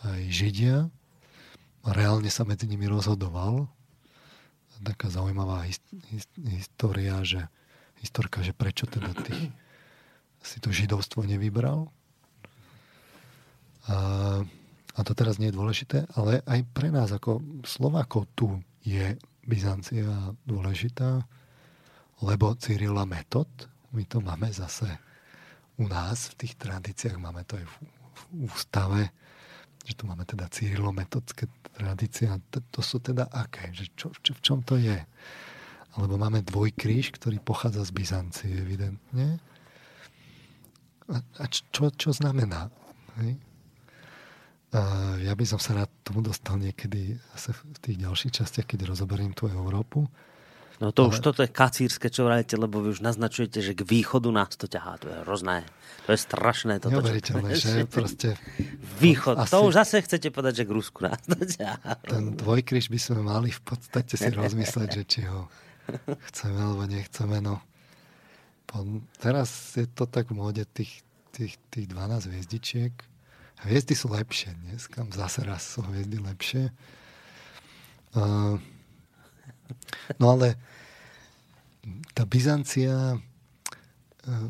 [0.08, 0.88] aj židia.
[1.84, 3.68] Reálne sa medzi nimi rozhodoval.
[4.82, 7.52] Taká zaujímavá hist, hist, história, že
[8.02, 9.54] historka, že prečo teda ty
[10.42, 11.88] si to židovstvo nevybral.
[13.88, 14.42] A
[14.92, 19.16] a to teraz nie je dôležité, ale aj pre nás ako Slovákov tu je
[19.48, 21.24] Byzancia dôležitá,
[22.22, 23.48] lebo Cyrila metod,
[23.96, 24.86] my to máme zase
[25.80, 28.22] u nás v tých tradíciách, máme to aj v, v
[28.52, 29.02] ústave,
[29.82, 34.38] že tu máme teda cyrilometodské tradície a to, to sú teda aké, že čo, čo,
[34.38, 35.00] v čom to je.
[36.00, 39.44] Alebo máme dvojkríž, ktorý pochádza z Byzancie evidentne.
[41.12, 42.72] A, a čo, čo znamená?
[43.20, 43.36] Hej?
[45.20, 49.36] ja by som sa rád tomu dostal niekedy zase v tých ďalších častiach, keď rozoberiem
[49.36, 50.08] tú Európu.
[50.80, 51.10] No to ale...
[51.14, 54.66] už toto je kacírske, čo vrajete, lebo vy už naznačujete, že k východu nás to
[54.66, 54.98] ťahá.
[55.04, 55.68] To je hrozné.
[56.08, 56.82] To je strašné.
[56.82, 57.68] Toto, Neuveriteľné, čo...
[57.78, 58.40] že proste...
[58.98, 59.38] Východ.
[59.44, 59.52] Asi...
[59.54, 62.02] To už zase chcete povedať, že k Rusku nás to ťahá.
[62.08, 65.52] Ten dvojkryž by sme mali v podstate si rozmysleť, že či ho
[66.32, 67.42] chceme alebo nechceme.
[67.42, 67.62] No.
[69.20, 71.04] Teraz je to tak v móde tých,
[71.36, 72.94] tých, tých 12 hviezdičiek
[73.62, 76.74] Hviezdy sú lepšie dnes, kam zase raz sú hviezdy lepšie.
[78.18, 78.58] Uh,
[80.18, 80.58] no ale
[82.18, 83.22] tá Byzancia
[84.26, 84.50] uh,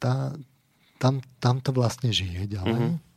[0.00, 0.32] tá,
[0.96, 2.80] tam, tam to vlastne žije ďalej.
[2.80, 3.11] Mm-hmm.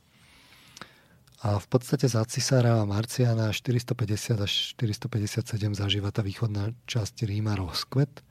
[1.45, 5.45] A v podstate za cisára Marciana 450 až 457
[5.77, 8.25] zažíva tá východná časť Ríma rozkvet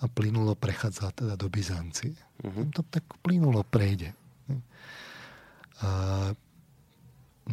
[0.00, 2.16] a plynulo prechádza teda do Byzancie.
[2.40, 2.72] Mm-hmm.
[2.72, 4.16] To tak plynulo prejde.
[5.84, 6.32] A,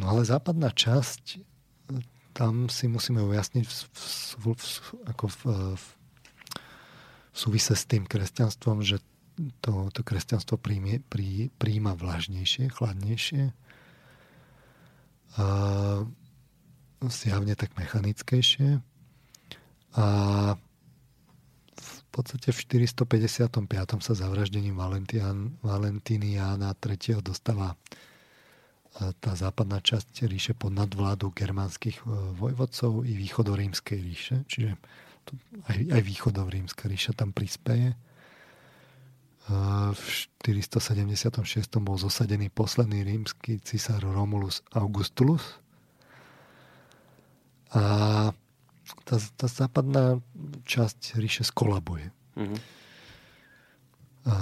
[0.00, 1.44] no ale západná časť,
[2.32, 4.64] tam si musíme ujasniť v, v, v,
[5.12, 5.38] ako v,
[5.76, 5.84] v,
[7.32, 9.04] v súvise s tým kresťanstvom, že
[9.60, 13.52] to, to kresťanstvo príjme, prí, príjma vlažnejšie, chladnejšie.
[15.36, 15.44] A
[17.06, 18.80] zjavne tak mechanickejšie.
[19.96, 20.04] A
[22.16, 22.58] podstate v
[23.04, 24.00] 455.
[24.00, 24.80] sa zavraždením
[25.60, 27.20] Valentiniana III.
[27.20, 27.76] dostáva
[29.20, 34.72] tá západná časť ríše pod nadvládu germánskych e, vojvodcov i východorímskej ríše, čiže
[35.68, 37.92] aj, aj východorímska ríša tam prispieje.
[39.46, 40.02] V
[40.42, 41.78] 476.
[41.78, 45.62] bol zosadený posledný rímsky cisár Romulus Augustulus
[47.70, 47.82] a
[49.06, 50.18] tá, tá západná
[50.66, 52.10] časť ríše skolabuje.
[52.34, 52.60] Mm-hmm.
[54.26, 54.34] A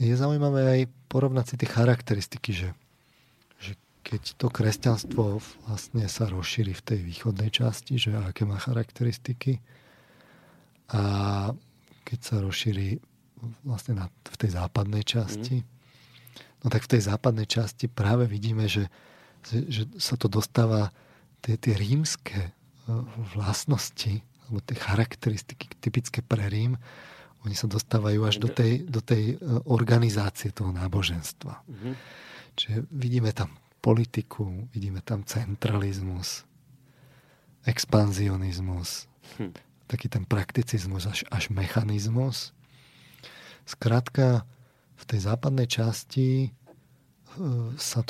[0.00, 2.70] je zaujímavé aj porovnať si tie charakteristiky, že,
[3.62, 5.38] že keď to kresťanstvo
[5.68, 9.62] vlastne sa rozšíri v tej východnej časti, že aké má charakteristiky
[10.90, 11.02] a
[12.02, 12.98] keď sa rozšíri
[13.64, 16.62] vlastne na, v tej západnej časti, mm-hmm.
[16.62, 18.88] no tak v tej západnej časti práve vidíme, že,
[19.46, 20.92] že sa to dostáva
[21.40, 22.52] tie, tie rímske
[23.36, 26.74] vlastnosti alebo tie charakteristiky typické pre Rím,
[27.46, 31.54] oni sa dostávajú až do tej, do tej e, organizácie toho náboženstva.
[31.64, 31.94] Mm-hmm.
[32.58, 36.44] Čiže vidíme tam politiku, vidíme tam centralizmus,
[37.64, 39.08] expanzionizmus,
[39.40, 39.56] hm.
[39.88, 42.52] taký ten prakticizmus až, až mechanizmus.
[43.68, 44.44] Skrátka,
[45.00, 46.48] v tej západnej časti e,
[47.76, 48.08] sa to